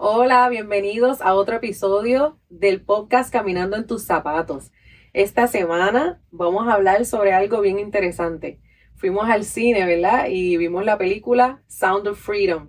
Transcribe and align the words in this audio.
Hola, 0.00 0.48
bienvenidos 0.48 1.20
a 1.22 1.34
otro 1.34 1.56
episodio 1.56 2.38
del 2.48 2.82
podcast 2.82 3.32
Caminando 3.32 3.76
en 3.76 3.86
tus 3.86 4.04
zapatos. 4.04 4.72
Esta 5.12 5.46
semana 5.46 6.20
vamos 6.30 6.68
a 6.68 6.74
hablar 6.74 7.04
sobre 7.04 7.32
algo 7.32 7.60
bien 7.60 7.78
interesante. 7.78 8.60
Fuimos 8.94 9.28
al 9.28 9.44
cine, 9.44 9.86
¿verdad? 9.86 10.26
Y 10.28 10.56
vimos 10.56 10.84
la 10.84 10.98
película 10.98 11.62
Sound 11.66 12.08
of 12.08 12.20
Freedom. 12.20 12.68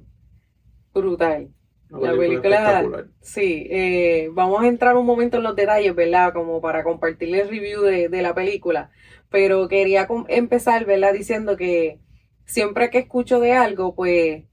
Brutal. 0.93 1.53
La 1.89 2.15
película, 2.15 3.07
sí, 3.21 3.67
eh, 3.69 4.29
vamos 4.31 4.61
a 4.61 4.67
entrar 4.67 4.95
un 4.95 5.05
momento 5.05 5.37
en 5.37 5.43
los 5.43 5.55
detalles, 5.55 5.95
¿verdad? 5.95 6.33
Como 6.33 6.61
para 6.61 6.83
compartir 6.83 7.35
el 7.35 7.49
review 7.49 7.81
de, 7.81 8.09
de 8.09 8.21
la 8.21 8.35
película. 8.35 8.91
Pero 9.29 9.67
quería 9.67 10.07
empezar, 10.27 10.85
¿verdad? 10.85 11.13
Diciendo 11.13 11.57
que 11.57 11.99
siempre 12.45 12.89
que 12.89 12.99
escucho 12.99 13.39
de 13.39 13.53
algo, 13.53 13.95
pues 13.95 14.43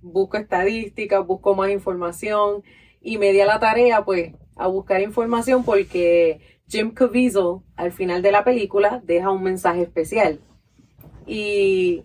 busco 0.00 0.36
estadísticas, 0.36 1.26
busco 1.26 1.54
más 1.54 1.70
información 1.70 2.62
y 3.00 3.18
me 3.18 3.32
di 3.32 3.40
a 3.40 3.46
la 3.46 3.60
tarea, 3.60 4.04
pues, 4.04 4.34
a 4.56 4.68
buscar 4.68 5.00
información 5.00 5.64
porque 5.64 6.40
Jim 6.68 6.92
Caviezel, 6.92 7.60
al 7.76 7.92
final 7.92 8.22
de 8.22 8.32
la 8.32 8.44
película, 8.44 9.00
deja 9.04 9.30
un 9.30 9.42
mensaje 9.42 9.82
especial. 9.82 10.40
Y 11.26 12.04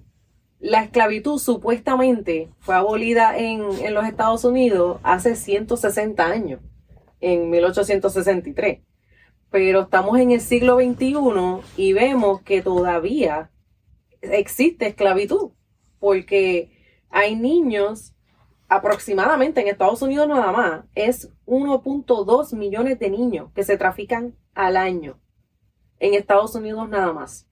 la 0.61 0.83
esclavitud 0.83 1.39
supuestamente 1.39 2.53
fue 2.59 2.75
abolida 2.75 3.35
en, 3.35 3.63
en, 3.83 3.93
los 3.95 4.05
Estados 4.05 4.45
Unidos 4.45 4.99
hace 5.01 5.35
160 5.35 6.23
años, 6.23 6.61
en 7.19 7.49
1863. 7.49 8.81
Pero 9.49 9.81
estamos 9.81 10.19
en 10.19 10.31
el 10.31 10.39
siglo 10.39 10.77
XXI 10.77 11.13
y 11.77 11.93
vemos 11.93 12.41
que 12.43 12.61
todavía 12.61 13.51
existe 14.21 14.87
esclavitud, 14.87 15.51
porque 15.99 16.71
hay 17.09 17.35
niños, 17.35 18.13
aproximadamente 18.69 19.61
en 19.61 19.67
Estados 19.67 20.03
Unidos 20.03 20.27
nada 20.27 20.51
más, 20.51 20.85
es 20.93 21.29
1.2 21.47 22.55
millones 22.55 22.99
de 22.99 23.09
niños 23.09 23.51
que 23.55 23.63
se 23.63 23.77
trafican 23.77 24.37
al 24.53 24.77
año. 24.77 25.19
En 25.99 26.13
Estados 26.13 26.53
Unidos 26.53 26.87
nada 26.87 27.11
más. 27.13 27.50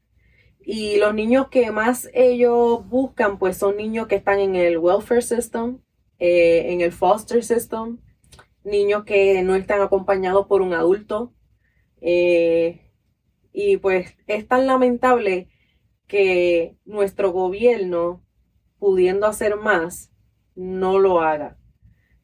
Y 0.72 0.98
los 0.98 1.16
niños 1.16 1.48
que 1.50 1.72
más 1.72 2.12
ellos 2.14 2.88
buscan, 2.88 3.40
pues 3.40 3.58
son 3.58 3.76
niños 3.76 4.06
que 4.06 4.14
están 4.14 4.38
en 4.38 4.56
el 4.56 4.78
welfare 4.78 5.24
system, 5.24 5.80
eh, 6.20 6.72
en 6.72 6.82
el 6.82 6.92
foster 6.92 7.44
system, 7.44 7.98
niños 8.64 9.04
que 9.04 9.42
no 9.42 9.56
están 9.56 9.82
acompañados 9.82 10.46
por 10.46 10.62
un 10.62 10.76
adulto. 10.76 11.34
Eh, 12.02 12.82
y 13.52 13.78
pues 13.78 14.16
es 14.28 14.48
tan 14.48 14.68
lamentable 14.68 15.50
que 16.06 16.78
nuestro 16.86 17.32
gobierno 17.32 18.24
pudiendo 18.78 19.26
hacer 19.26 19.56
más, 19.56 20.12
no 20.54 21.00
lo 21.00 21.22
haga. 21.22 21.58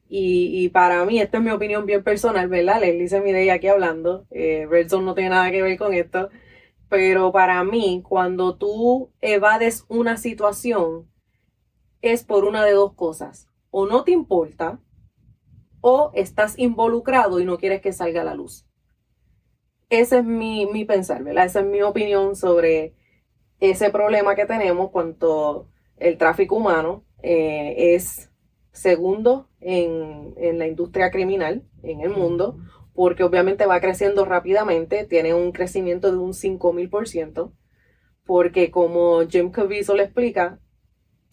Y, 0.08 0.68
para 0.68 1.04
mí, 1.04 1.18
esta 1.18 1.38
es 1.38 1.42
mi 1.42 1.50
opinión 1.50 1.84
bien 1.84 2.04
personal, 2.04 2.46
¿verdad? 2.46 2.80
Les 2.80 2.94
hice 2.94 3.20
mi 3.20 3.32
aquí 3.50 3.66
hablando. 3.66 4.24
Eh, 4.30 4.68
Red 4.70 4.88
Zone 4.88 5.04
no 5.04 5.14
tiene 5.14 5.30
nada 5.30 5.50
que 5.50 5.62
ver 5.62 5.76
con 5.76 5.94
esto. 5.94 6.30
Pero 6.88 7.32
para 7.32 7.62
mí, 7.64 8.02
cuando 8.06 8.56
tú 8.56 9.10
evades 9.20 9.84
una 9.88 10.16
situación, 10.16 11.10
es 12.02 12.24
por 12.24 12.44
una 12.44 12.64
de 12.64 12.72
dos 12.72 12.94
cosas. 12.94 13.48
O 13.70 13.86
no 13.86 14.04
te 14.04 14.12
importa, 14.12 14.80
o 15.80 16.10
estás 16.14 16.58
involucrado 16.58 17.40
y 17.40 17.44
no 17.44 17.58
quieres 17.58 17.80
que 17.80 17.92
salga 17.92 18.22
a 18.22 18.24
la 18.24 18.34
luz. 18.34 18.66
Ese 19.88 20.18
es 20.18 20.24
mi, 20.24 20.66
mi 20.66 20.84
pensar, 20.84 21.22
¿verdad? 21.22 21.46
Esa 21.46 21.60
es 21.60 21.66
mi 21.66 21.82
opinión 21.82 22.34
sobre 22.34 22.94
ese 23.60 23.90
problema 23.90 24.34
que 24.34 24.46
tenemos 24.46 24.90
cuando 24.90 25.68
el 25.96 26.18
tráfico 26.18 26.56
humano 26.56 27.04
eh, 27.22 27.94
es 27.94 28.30
segundo 28.72 29.48
en, 29.60 30.58
la 30.58 30.66
industria 30.66 31.10
criminal 31.10 31.64
en 31.82 32.00
el 32.00 32.10
mundo, 32.10 32.58
porque 32.96 33.22
obviamente 33.22 33.66
va 33.66 33.80
creciendo 33.80 34.24
rápidamente, 34.24 35.04
tiene 35.04 35.34
un 35.34 35.52
crecimiento 35.52 36.10
de 36.10 36.18
un 36.18 36.32
5000%, 36.32 37.52
porque 38.24 38.70
como 38.70 39.20
Jim 39.28 39.50
Caviezel 39.50 39.98
le 39.98 40.04
explica, 40.04 40.58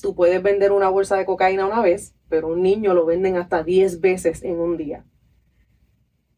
tú 0.02 0.14
puedes 0.14 0.44
vender 0.44 0.74
una 0.74 0.90
bolsa 0.90 1.16
de 1.16 1.26
cocaína 1.26 1.66
una 1.66 1.82
vez, 1.82 2.16
pero 2.30 2.50
un 2.50 2.62
niño 2.62 2.94
lo 2.94 3.06
venden 3.06 3.38
hasta 3.38 3.64
10 3.64 4.02
veces 4.02 4.44
en 4.44 4.60
un 4.60 4.78
día. 4.78 5.06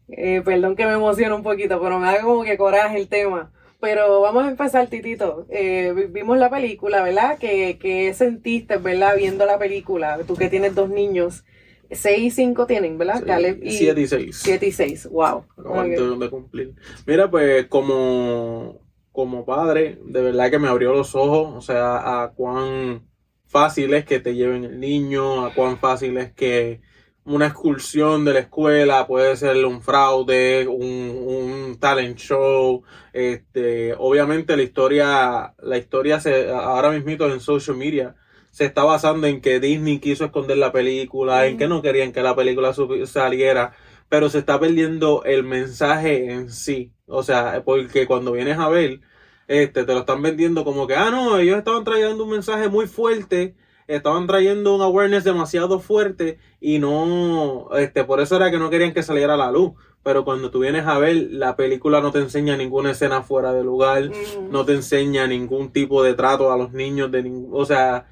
Eh, 0.07 0.41
perdón 0.45 0.75
que 0.75 0.85
me 0.85 0.93
emociona 0.93 1.35
un 1.35 1.43
poquito, 1.43 1.81
pero 1.81 1.99
me 1.99 2.05
da 2.05 2.21
como 2.21 2.43
que 2.43 2.57
coraje 2.57 2.97
el 2.97 3.09
tema. 3.09 3.51
Pero 3.81 4.21
vamos 4.21 4.45
a 4.45 4.49
empezar, 4.49 4.87
Titito. 4.87 5.45
Eh, 5.49 6.09
vimos 6.11 6.37
la 6.37 6.49
película, 6.49 7.03
¿verdad? 7.03 7.37
¿Qué, 7.39 7.77
¿Qué, 7.79 8.13
sentiste, 8.13 8.77
¿verdad? 8.77 9.15
Viendo 9.17 9.45
la 9.45 9.57
película. 9.57 10.19
Tú 10.25 10.35
que 10.35 10.49
tienes 10.49 10.75
dos 10.75 10.89
niños. 10.89 11.43
Seis 11.91 12.19
y 12.19 12.31
cinco 12.31 12.65
tienen, 12.65 12.97
¿verdad? 12.97 13.23
Caleb 13.25 13.59
y... 13.63 13.71
Siete 13.71 14.01
y 14.01 14.07
seis. 14.07 14.39
Siete 14.41 14.67
y 14.67 14.71
seis, 14.71 15.07
wow. 15.07 15.45
de 16.19 16.29
cumplir. 16.29 16.73
Mira, 17.05 17.29
pues 17.29 17.67
como, 17.67 18.79
como 19.11 19.45
padre, 19.45 19.99
de 20.05 20.21
verdad 20.21 20.49
que 20.49 20.59
me 20.59 20.67
abrió 20.67 20.93
los 20.93 21.15
ojos, 21.15 21.53
o 21.55 21.61
sea, 21.61 22.23
a 22.23 22.31
cuán 22.31 23.07
fácil 23.45 23.93
es 23.93 24.05
que 24.05 24.19
te 24.19 24.35
lleven 24.35 24.63
el 24.63 24.79
niño, 24.79 25.45
a 25.45 25.53
cuán 25.53 25.77
fácil 25.77 26.17
es 26.17 26.33
que 26.33 26.81
una 27.25 27.47
excursión 27.47 28.23
de 28.23 28.33
la 28.33 28.39
escuela, 28.39 29.07
puede 29.07 29.35
ser 29.35 29.65
un 29.65 29.81
fraude, 29.81 30.67
un, 30.67 30.85
un, 30.85 31.79
talent 31.79 32.17
show. 32.17 32.83
Este, 33.13 33.93
obviamente 33.97 34.55
la 34.55 34.63
historia, 34.63 35.55
la 35.57 35.77
historia 35.77 36.19
se, 36.19 36.51
ahora 36.51 36.91
mismo 36.91 37.25
en 37.25 37.39
social 37.39 37.77
media 37.77 38.15
se 38.55 38.63
está 38.63 38.85
basando 38.85 39.27
en 39.27 39.41
que 39.41 39.59
Disney 39.59 39.99
quiso 39.99 40.23
esconder 40.23 40.57
la 40.57 40.71
película, 40.71 41.45
en 41.45 41.57
que 41.57 41.67
no 41.67 41.81
querían 41.81 42.13
que 42.13 42.21
la 42.21 42.37
película 42.37 42.73
saliera, 43.05 43.73
pero 44.07 44.29
se 44.29 44.37
está 44.39 44.57
perdiendo 44.61 45.25
el 45.25 45.43
mensaje 45.43 46.31
en 46.31 46.49
sí. 46.49 46.93
O 47.05 47.21
sea, 47.21 47.63
porque 47.65 48.07
cuando 48.07 48.31
vienes 48.31 48.57
a 48.57 48.69
ver, 48.69 49.01
este, 49.49 49.83
te 49.83 49.93
lo 49.93 49.99
están 49.99 50.21
vendiendo 50.21 50.63
como 50.63 50.87
que, 50.87 50.95
ah, 50.95 51.11
no, 51.11 51.37
ellos 51.37 51.57
estaban 51.57 51.83
trayendo 51.83 52.23
un 52.23 52.29
mensaje 52.29 52.69
muy 52.69 52.87
fuerte 52.87 53.55
estaban 53.87 54.25
trayendo 54.25 54.75
un 54.75 54.81
awareness 54.81 55.23
demasiado 55.23 55.79
fuerte 55.79 56.39
y 56.59 56.79
no, 56.79 57.69
este, 57.77 58.03
por 58.03 58.19
eso 58.19 58.35
era 58.35 58.49
que 58.49 58.57
no 58.57 58.69
querían 58.69 58.93
que 58.93 59.03
saliera 59.03 59.35
a 59.35 59.37
la 59.37 59.51
luz. 59.51 59.73
Pero 60.01 60.23
cuando 60.23 60.51
tú 60.51 60.59
vienes 60.59 60.85
a 60.85 60.99
ver, 60.99 61.15
la 61.31 61.55
película 61.55 61.99
no 61.99 62.11
te 62.11 62.19
enseña 62.19 62.55
ninguna 62.55 62.91
escena 62.91 63.23
fuera 63.23 63.53
de 63.53 63.63
lugar, 63.63 64.11
no 64.51 64.63
te 64.63 64.73
enseña 64.73 65.27
ningún 65.27 65.71
tipo 65.71 66.03
de 66.03 66.13
trato 66.13 66.51
a 66.51 66.57
los 66.57 66.73
niños, 66.73 67.11
de 67.11 67.47
o 67.51 67.65
sea, 67.65 68.05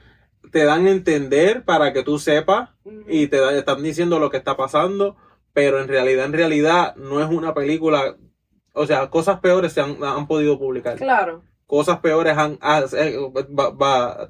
te 0.53 0.65
dan 0.65 0.85
a 0.85 0.91
entender 0.91 1.65
para 1.65 1.93
que 1.93 2.03
tú 2.03 2.19
sepas 2.19 2.69
y 3.07 3.25
te 3.25 3.57
están 3.57 3.81
diciendo 3.81 4.19
lo 4.19 4.29
que 4.29 4.37
está 4.37 4.55
pasando, 4.55 5.17
pero 5.51 5.81
en 5.81 5.87
realidad, 5.87 6.25
en 6.25 6.33
realidad, 6.33 6.95
no 6.95 7.19
es 7.21 7.27
una 7.27 7.55
película, 7.55 8.17
o 8.71 8.85
sea, 8.85 9.09
cosas 9.09 9.39
peores 9.39 9.73
se 9.73 9.81
han, 9.81 9.97
han 10.03 10.27
podido 10.27 10.59
publicar. 10.59 10.95
Claro. 10.97 11.41
Cosas 11.65 11.99
peores 12.01 12.37
han, 12.37 12.59
ah, 12.61 12.83
eh, 12.95 13.17
va, 13.51 13.71
va, 13.71 14.29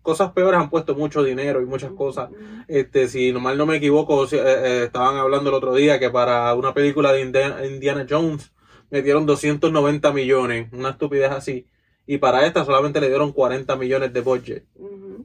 cosas 0.00 0.30
peores 0.30 0.60
han 0.60 0.70
puesto 0.70 0.94
mucho 0.94 1.24
dinero 1.24 1.60
y 1.60 1.66
muchas 1.66 1.90
cosas. 1.90 2.30
Este, 2.68 3.08
si 3.08 3.32
mal 3.32 3.58
no 3.58 3.66
me 3.66 3.76
equivoco, 3.76 4.26
eh, 4.26 4.28
eh, 4.32 4.82
estaban 4.84 5.16
hablando 5.16 5.50
el 5.50 5.56
otro 5.56 5.74
día 5.74 5.98
que 5.98 6.10
para 6.10 6.54
una 6.54 6.72
película 6.72 7.12
de 7.12 7.22
Indiana, 7.22 8.06
Jones 8.08 8.52
metieron 8.90 9.26
290 9.26 10.12
millones, 10.12 10.68
una 10.72 10.90
estupidez 10.90 11.32
así. 11.32 11.66
Y 12.06 12.18
para 12.18 12.46
esta 12.46 12.64
solamente 12.64 13.00
le 13.00 13.08
dieron 13.08 13.32
40 13.32 13.74
millones 13.74 14.12
de 14.12 14.20
budget. 14.20 14.66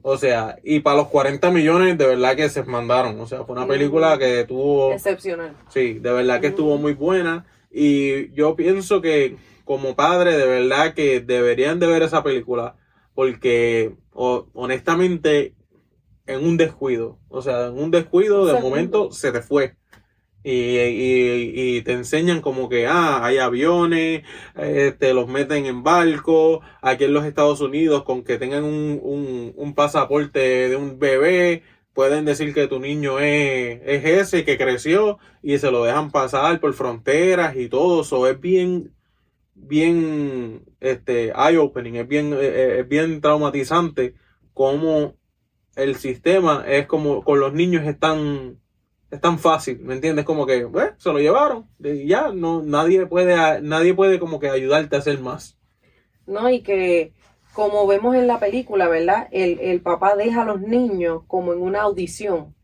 O 0.02 0.16
sea, 0.16 0.56
y 0.62 0.80
para 0.80 0.98
los 0.98 1.08
40 1.08 1.50
millones 1.50 1.98
de 1.98 2.06
verdad 2.06 2.36
que 2.36 2.48
se 2.48 2.62
mandaron. 2.64 3.20
O 3.20 3.26
sea, 3.26 3.44
fue 3.44 3.56
una 3.56 3.66
película 3.66 4.18
que 4.18 4.44
tuvo... 4.44 4.92
Excepcional. 4.92 5.56
Sí, 5.68 5.94
de 5.94 6.12
verdad 6.12 6.40
que 6.40 6.48
estuvo 6.48 6.78
muy 6.78 6.94
buena. 6.94 7.46
Y 7.70 8.32
yo 8.32 8.56
pienso 8.56 9.00
que 9.00 9.36
como 9.64 9.94
padre, 9.94 10.36
de 10.36 10.46
verdad 10.46 10.94
que 10.94 11.20
deberían 11.20 11.78
de 11.78 11.86
ver 11.86 12.02
esa 12.02 12.22
película. 12.22 12.76
Porque 13.14 13.94
honestamente, 14.12 15.54
en 16.26 16.46
un 16.46 16.56
descuido. 16.56 17.18
O 17.28 17.42
sea, 17.42 17.66
en 17.66 17.78
un 17.78 17.90
descuido, 17.90 18.46
de 18.46 18.60
momento 18.60 19.10
se 19.10 19.32
te 19.32 19.42
fue. 19.42 19.76
Y, 20.42 21.82
te 21.82 21.92
enseñan 21.92 22.40
como 22.40 22.68
que, 22.68 22.86
ah, 22.86 23.24
hay 23.24 23.38
aviones, 23.38 24.22
te 24.54 24.88
este, 24.88 25.14
los 25.14 25.28
meten 25.28 25.66
en 25.66 25.82
barco, 25.82 26.62
aquí 26.80 27.04
en 27.04 27.14
los 27.14 27.24
Estados 27.26 27.60
Unidos, 27.60 28.04
con 28.04 28.24
que 28.24 28.38
tengan 28.38 28.64
un, 28.64 29.52
un, 29.56 29.74
pasaporte 29.74 30.68
de 30.68 30.76
un 30.76 30.98
bebé, 30.98 31.62
pueden 31.92 32.24
decir 32.24 32.54
que 32.54 32.68
tu 32.68 32.80
niño 32.80 33.18
es, 33.20 33.80
es, 33.84 34.04
ese 34.04 34.44
que 34.44 34.56
creció 34.56 35.18
y 35.42 35.58
se 35.58 35.70
lo 35.70 35.84
dejan 35.84 36.10
pasar 36.10 36.60
por 36.60 36.72
fronteras 36.74 37.56
y 37.56 37.68
todo. 37.68 38.02
Eso 38.02 38.26
es 38.26 38.40
bien, 38.40 38.94
bien 39.54 40.64
este, 40.80 41.32
eye-opening, 41.36 41.96
es 41.96 42.08
bien, 42.08 42.32
eh, 42.32 42.38
eh, 42.40 42.76
es 42.80 42.88
bien 42.88 43.20
traumatizante 43.20 44.14
como 44.54 45.14
el 45.76 45.96
sistema 45.96 46.64
es 46.66 46.86
como 46.86 47.22
con 47.22 47.40
los 47.40 47.52
niños 47.52 47.86
es 47.86 47.98
tan, 47.98 48.60
es 49.10 49.20
tan 49.20 49.38
fácil, 49.38 49.80
¿me 49.80 49.94
entiendes? 49.94 50.24
Como 50.24 50.46
que, 50.46 50.64
bueno, 50.64 50.92
se 50.98 51.12
lo 51.12 51.18
llevaron 51.18 51.66
y 51.78 52.06
ya, 52.06 52.32
no, 52.32 52.62
nadie 52.62 53.06
puede, 53.06 53.60
nadie 53.60 53.94
puede 53.94 54.18
como 54.20 54.38
que 54.38 54.48
ayudarte 54.48 54.96
a 54.96 55.00
hacer 55.00 55.20
más. 55.20 55.58
No, 56.26 56.48
y 56.48 56.62
que 56.62 57.12
como 57.52 57.86
vemos 57.86 58.14
en 58.14 58.26
la 58.26 58.38
película, 58.38 58.88
¿verdad? 58.88 59.28
El, 59.32 59.58
el 59.60 59.80
papá 59.80 60.14
deja 60.14 60.42
a 60.42 60.44
los 60.46 60.60
niños 60.60 61.22
como 61.26 61.52
en 61.52 61.60
una 61.60 61.82
audición 61.82 62.54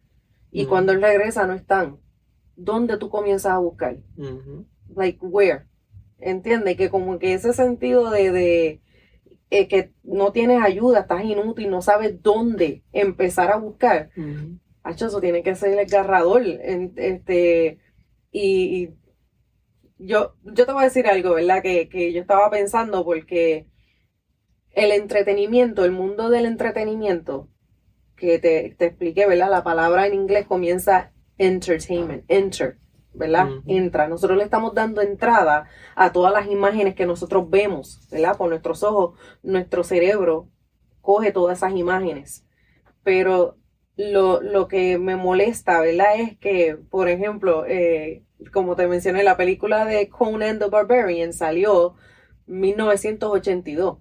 y 0.50 0.64
cuando 0.66 0.92
él 0.92 1.02
regresa 1.02 1.46
no 1.46 1.52
están. 1.52 1.98
¿Dónde 2.56 2.96
tú 2.96 3.10
comienzas 3.10 3.52
a 3.52 3.58
buscar? 3.58 3.98
Like, 4.94 5.18
where? 5.20 5.66
¿Entiendes? 6.18 6.76
Que 6.76 6.88
como 6.88 7.18
que 7.18 7.34
ese 7.34 7.52
sentido 7.52 8.10
de, 8.10 8.30
de 8.30 8.80
eh, 9.50 9.68
que 9.68 9.92
no 10.02 10.32
tienes 10.32 10.62
ayuda, 10.62 11.00
estás 11.00 11.24
inútil, 11.24 11.68
no 11.68 11.82
sabes 11.82 12.22
dónde 12.22 12.84
empezar 12.92 13.52
a 13.52 13.56
buscar. 13.56 14.10
Eso 14.90 15.20
tiene 15.20 15.42
que 15.42 15.54
ser 15.54 15.72
el 15.72 15.78
agarrador. 15.80 16.42
en- 16.46 16.92
este, 16.96 17.78
y, 18.32 18.84
y 18.84 18.94
yo, 19.98 20.34
yo 20.42 20.66
te 20.66 20.72
voy 20.72 20.82
a 20.82 20.84
decir 20.86 21.06
algo, 21.06 21.34
¿verdad? 21.34 21.62
Que, 21.62 21.88
que 21.88 22.12
yo 22.12 22.20
estaba 22.20 22.50
pensando 22.50 23.04
porque 23.04 23.66
el 24.70 24.92
entretenimiento, 24.92 25.84
el 25.84 25.92
mundo 25.92 26.28
del 26.30 26.46
entretenimiento, 26.46 27.48
que 28.16 28.38
te, 28.38 28.74
te 28.78 28.86
expliqué, 28.86 29.26
¿verdad? 29.26 29.50
La 29.50 29.64
palabra 29.64 30.06
en 30.06 30.14
inglés 30.14 30.46
comienza 30.46 31.12
entertainment, 31.38 32.24
enter, 32.28 32.78
¿verdad? 33.14 33.54
Entra. 33.66 34.08
Nosotros 34.08 34.38
le 34.38 34.44
estamos 34.44 34.74
dando 34.74 35.02
entrada 35.02 35.68
a 35.96 36.12
todas 36.12 36.32
las 36.32 36.48
imágenes 36.48 36.94
que 36.96 37.06
nosotros 37.06 37.50
vemos, 37.50 38.00
¿verdad? 38.10 38.36
Por 38.38 38.50
nuestros 38.50 38.82
ojos, 38.84 39.18
nuestro 39.42 39.84
cerebro 39.84 40.50
coge 41.02 41.32
todas 41.32 41.58
esas 41.58 41.74
imágenes. 41.76 42.46
Pero 43.04 43.56
lo, 43.96 44.40
lo 44.40 44.68
que 44.68 44.98
me 44.98 45.16
molesta, 45.16 45.80
¿verdad? 45.80 46.20
Es 46.20 46.38
que, 46.38 46.76
por 46.90 47.08
ejemplo, 47.08 47.64
eh, 47.66 48.24
como 48.52 48.76
te 48.76 48.86
mencioné, 48.88 49.22
la 49.22 49.36
película 49.36 49.84
de 49.84 50.08
Conan 50.08 50.58
the 50.58 50.66
Barbarian 50.66 51.32
salió 51.32 51.94
1982. 52.46 53.98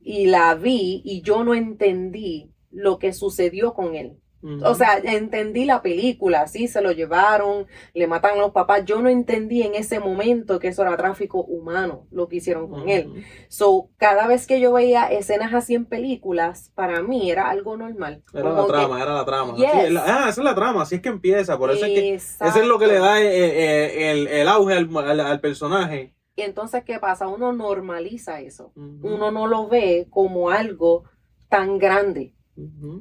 Y 0.00 0.26
la 0.26 0.54
vi 0.54 1.02
y 1.04 1.22
yo 1.22 1.42
no 1.44 1.54
entendí 1.54 2.52
lo 2.70 2.98
que 2.98 3.12
sucedió 3.12 3.74
con 3.74 3.94
él. 3.96 4.18
O 4.64 4.74
sea, 4.76 4.98
entendí 4.98 5.64
la 5.64 5.82
película, 5.82 6.46
sí, 6.46 6.68
se 6.68 6.80
lo 6.80 6.92
llevaron, 6.92 7.66
le 7.94 8.06
matan 8.06 8.34
a 8.34 8.42
los 8.42 8.52
papás. 8.52 8.84
Yo 8.84 9.02
no 9.02 9.08
entendí 9.08 9.62
en 9.62 9.74
ese 9.74 9.98
momento 9.98 10.60
que 10.60 10.68
eso 10.68 10.82
era 10.82 10.96
tráfico 10.96 11.42
humano, 11.42 12.06
lo 12.12 12.28
que 12.28 12.36
hicieron 12.36 12.68
con 12.70 12.88
él. 12.88 13.24
So, 13.48 13.88
cada 13.96 14.28
vez 14.28 14.46
que 14.46 14.60
yo 14.60 14.72
veía 14.72 15.06
escenas 15.06 15.52
así 15.52 15.74
en 15.74 15.84
películas, 15.86 16.70
para 16.76 17.02
mí 17.02 17.28
era 17.28 17.50
algo 17.50 17.76
normal. 17.76 18.22
Era 18.32 18.42
Como 18.42 18.54
la 18.56 18.66
que- 18.66 18.72
trama, 18.72 19.02
era 19.02 19.14
la 19.14 19.24
trama. 19.24 19.56
Yes. 19.56 19.66
Sí, 19.88 19.90
la- 19.92 20.04
ah, 20.06 20.28
esa 20.28 20.40
es 20.40 20.44
la 20.44 20.54
trama, 20.54 20.82
así 20.82 20.94
es 20.96 21.00
que 21.00 21.08
empieza. 21.08 21.58
Por 21.58 21.72
eso 21.72 21.84
es 21.86 21.92
que 21.92 22.14
eso 22.14 22.60
es 22.60 22.66
lo 22.66 22.78
que 22.78 22.86
le 22.86 22.98
da 23.00 23.20
eh, 23.20 23.26
eh, 23.26 24.10
el, 24.12 24.28
el 24.28 24.48
auge 24.48 24.74
al, 24.74 24.88
al- 24.96 25.20
al 25.20 25.40
personaje. 25.40 26.14
Y 26.36 26.42
entonces, 26.42 26.84
¿qué 26.84 27.00
pasa? 27.00 27.26
Uno 27.26 27.52
normaliza 27.52 28.40
eso. 28.40 28.70
Uno 28.76 29.30
no 29.32 29.46
lo 29.48 29.66
ve 29.68 30.06
como 30.10 30.50
algo 30.50 31.02
tan 31.48 31.78
grande. 31.78 32.34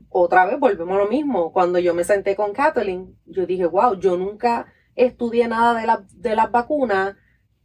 Otra 0.09 0.45
vez 0.45 0.59
volvemos 0.59 0.95
a 0.95 0.99
lo 1.03 1.07
mismo. 1.07 1.51
Cuando 1.53 1.79
yo 1.79 1.93
me 1.93 2.03
senté 2.03 2.35
con 2.35 2.53
Kathleen, 2.53 3.15
yo 3.25 3.45
dije, 3.45 3.65
wow, 3.65 3.95
yo 3.99 4.17
nunca 4.17 4.65
estudié 4.95 5.47
nada 5.47 5.79
de, 5.79 5.85
la- 5.87 6.05
de 6.13 6.35
las 6.35 6.51
vacunas, 6.51 7.15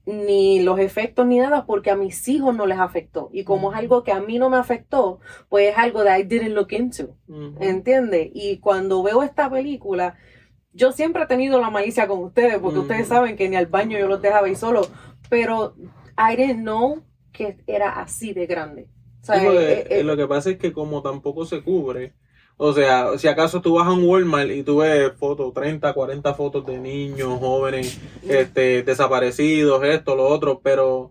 ni 0.07 0.61
los 0.63 0.79
efectos 0.81 1.27
ni 1.27 1.39
nada, 1.39 1.67
porque 1.67 1.91
a 1.91 1.97
mis 1.97 2.27
hijos 2.29 2.55
no 2.57 2.67
les 2.67 2.79
afectó. 2.79 3.29
Y 3.33 3.45
como 3.45 3.71
es 3.73 3.79
algo 3.79 4.03
que 4.03 4.13
a 4.13 4.21
mí 4.21 4.39
no 4.39 4.49
me 4.51 4.57
afectó, 4.57 5.21
pues 5.49 5.71
es 5.71 5.79
algo 5.79 6.03
that 6.05 6.19
I 6.19 6.23
didn't 6.25 6.55
look 6.55 6.73
into. 6.73 7.17
¿Entiendes? 7.61 8.31
Y 8.35 8.59
cuando 8.59 9.03
veo 9.03 9.23
esta 9.23 9.49
película, 9.51 10.17
yo 10.73 10.93
siempre 10.93 11.23
he 11.25 11.27
tenido 11.27 11.61
la 11.61 11.71
malicia 11.71 12.09
con 12.09 12.21
ustedes, 12.25 12.59
porque 12.59 12.79
ustedes 12.83 13.09
saben 13.09 13.37
que 13.37 13.49
ni 13.49 13.57
al 13.57 13.67
baño 13.67 13.99
yo 13.99 14.09
los 14.09 14.23
dejaba 14.23 14.49
ir 14.49 14.57
solo, 14.57 14.83
pero 15.29 15.75
I 16.17 16.37
didn't 16.37 16.63
know 16.63 17.03
que 17.33 17.59
era 17.67 18.01
así 18.01 18.33
de 18.33 18.47
grande. 18.47 18.89
O 19.23 19.25
sea, 19.25 19.39
Sí, 19.39 19.47
porque, 19.47 19.73
eh, 19.73 19.79
eh, 19.81 19.87
eh, 20.01 20.05
lo 20.05 20.17
que 20.17 20.27
pasa 20.27 20.51
es 20.51 20.59
que 20.59 20.73
como 20.73 21.03
tampoco 21.03 21.45
se 21.45 21.63
cubre, 21.63 22.15
o 22.57 22.75
sea, 22.75 23.17
si 23.17 23.27
acaso 23.27 23.63
tú 23.63 23.75
vas 23.75 23.87
a 23.87 23.93
un 23.93 24.05
Walmart 24.05 24.51
y 24.51 24.63
tú 24.63 24.79
ves 24.79 25.13
fotos, 25.17 25.55
30, 25.55 25.95
40 25.95 26.35
fotos 26.35 26.67
de 26.67 26.79
niños, 26.79 27.39
jóvenes, 27.39 27.99
este, 28.23 28.83
desaparecidos, 28.83 29.83
esto, 29.85 30.15
lo 30.15 30.27
otro, 30.27 30.61
pero 30.63 31.11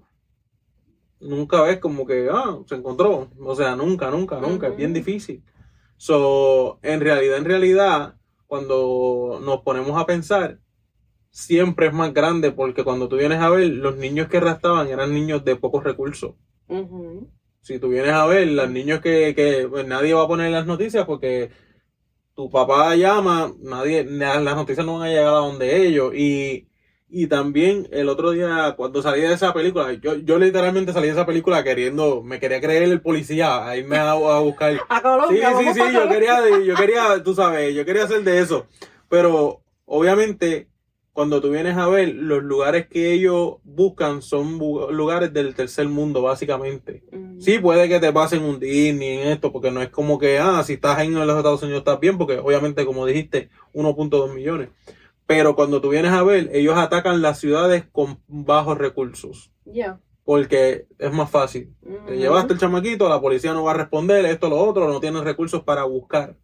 nunca 1.19 1.61
ves 1.63 1.79
como 1.79 2.05
que, 2.05 2.29
ah, 2.31 2.59
se 2.67 2.75
encontró. 2.75 3.29
O 3.39 3.55
sea, 3.55 3.75
nunca, 3.75 4.11
nunca, 4.11 4.39
nunca, 4.39 4.67
es 4.67 4.77
bien 4.77 4.93
difícil. 4.93 5.43
So, 5.97 6.79
en 6.83 7.01
realidad, 7.01 7.37
en 7.37 7.45
realidad, 7.45 8.15
cuando 8.45 9.39
nos 9.43 9.61
ponemos 9.61 9.99
a 9.99 10.05
pensar, 10.05 10.59
siempre 11.31 11.87
es 11.87 11.93
más 11.93 12.13
grande 12.13 12.51
porque 12.51 12.83
cuando 12.83 13.09
tú 13.09 13.17
vienes 13.17 13.39
a 13.39 13.49
ver, 13.49 13.67
los 13.69 13.97
niños 13.97 14.27
que 14.27 14.37
arrastraban 14.37 14.87
eran 14.87 15.13
niños 15.13 15.43
de 15.43 15.55
pocos 15.55 15.83
recursos. 15.83 16.35
Si 17.61 17.79
tú 17.79 17.89
vienes 17.89 18.11
a 18.13 18.25
ver, 18.25 18.47
los 18.47 18.69
niños 18.69 19.01
que, 19.01 19.35
que 19.35 19.67
pues, 19.69 19.85
nadie 19.85 20.13
va 20.13 20.23
a 20.23 20.27
poner 20.27 20.47
en 20.47 20.53
las 20.53 20.65
noticias 20.65 21.05
porque 21.05 21.51
tu 22.35 22.49
papá 22.49 22.95
llama, 22.95 23.53
nadie, 23.59 24.03
na- 24.05 24.39
las 24.41 24.55
noticias 24.55 24.85
no 24.85 24.99
van 24.99 25.07
a 25.09 25.11
llegar 25.11 25.27
a 25.27 25.31
donde 25.39 25.87
ellos. 25.87 26.13
Y, 26.15 26.69
y 27.09 27.27
también 27.27 27.87
el 27.91 28.09
otro 28.09 28.31
día, 28.31 28.75
cuando 28.77 29.01
salí 29.03 29.21
de 29.21 29.33
esa 29.33 29.53
película, 29.53 29.93
yo, 29.93 30.15
yo 30.17 30.39
literalmente 30.39 30.93
salí 30.93 31.07
de 31.07 31.13
esa 31.13 31.25
película 31.27 31.63
queriendo, 31.63 32.23
me 32.23 32.39
quería 32.39 32.61
creer 32.61 32.83
el 32.83 33.01
policía, 33.01 33.67
a 33.67 33.77
irme 33.77 33.97
a, 33.97 34.11
a 34.11 34.39
buscar. 34.41 34.83
A 34.89 35.01
Sí, 35.21 35.37
Colombia, 35.41 35.53
sí, 35.55 35.73
sí, 35.73 35.79
pa' 35.79 35.91
yo 35.95 36.07
quería, 36.09 36.41
yo 36.65 36.77
quería, 36.77 37.23
tú 37.23 37.35
sabes, 37.35 37.75
yo 37.75 37.85
quería 37.85 38.05
hacer 38.05 38.23
de 38.23 38.39
eso. 38.41 38.67
Pero 39.09 39.63
obviamente, 39.85 40.68
cuando 41.19 41.41
tú 41.41 41.49
vienes 41.49 41.75
a 41.75 41.85
ver, 41.89 42.15
los 42.15 42.41
lugares 42.43 42.87
que 42.87 43.11
ellos 43.11 43.55
buscan 43.65 44.21
son 44.21 44.57
bu- 44.57 44.89
lugares 44.89 45.33
del 45.33 45.53
tercer 45.53 45.85
mundo, 45.89 46.21
básicamente. 46.21 47.03
Ujú. 47.11 47.41
Sí, 47.41 47.59
puede 47.59 47.89
que 47.89 47.99
te 47.99 48.13
pasen 48.13 48.41
un 48.41 48.57
Disney 48.57 49.17
en 49.17 49.27
esto, 49.27 49.51
porque 49.51 49.69
no 49.69 49.81
es 49.81 49.89
como 49.89 50.17
que, 50.17 50.39
ah, 50.39 50.63
si 50.63 50.73
estás 50.75 50.99
en 51.01 51.13
los 51.13 51.35
Estados 51.35 51.61
Unidos 51.61 51.79
estás 51.79 51.99
bien, 51.99 52.17
porque 52.17 52.37
obviamente, 52.39 52.85
como 52.85 53.05
dijiste, 53.05 53.49
1.2 53.73 54.33
millones. 54.33 54.69
Pero 55.25 55.57
cuando 55.57 55.81
tú 55.81 55.89
vienes 55.89 56.13
a 56.13 56.23
ver, 56.23 56.49
ellos 56.53 56.77
atacan 56.77 57.21
las 57.21 57.37
ciudades 57.37 57.83
con 57.91 58.19
bajos 58.29 58.77
recursos, 58.77 59.51
Ya. 59.65 59.99
porque 60.23 60.87
es 60.99 61.11
más 61.11 61.29
fácil. 61.29 61.75
Te 61.83 61.89
Ujú. 62.13 62.13
llevaste 62.13 62.53
el 62.53 62.59
chamaquito, 62.59 63.09
la 63.09 63.19
policía 63.19 63.51
no 63.51 63.65
va 63.65 63.71
a 63.71 63.77
responder, 63.77 64.23
esto, 64.25 64.47
lo 64.47 64.55
otro, 64.57 64.87
no 64.87 65.01
tienen 65.01 65.25
recursos 65.25 65.63
para 65.63 65.83
buscar. 65.83 66.37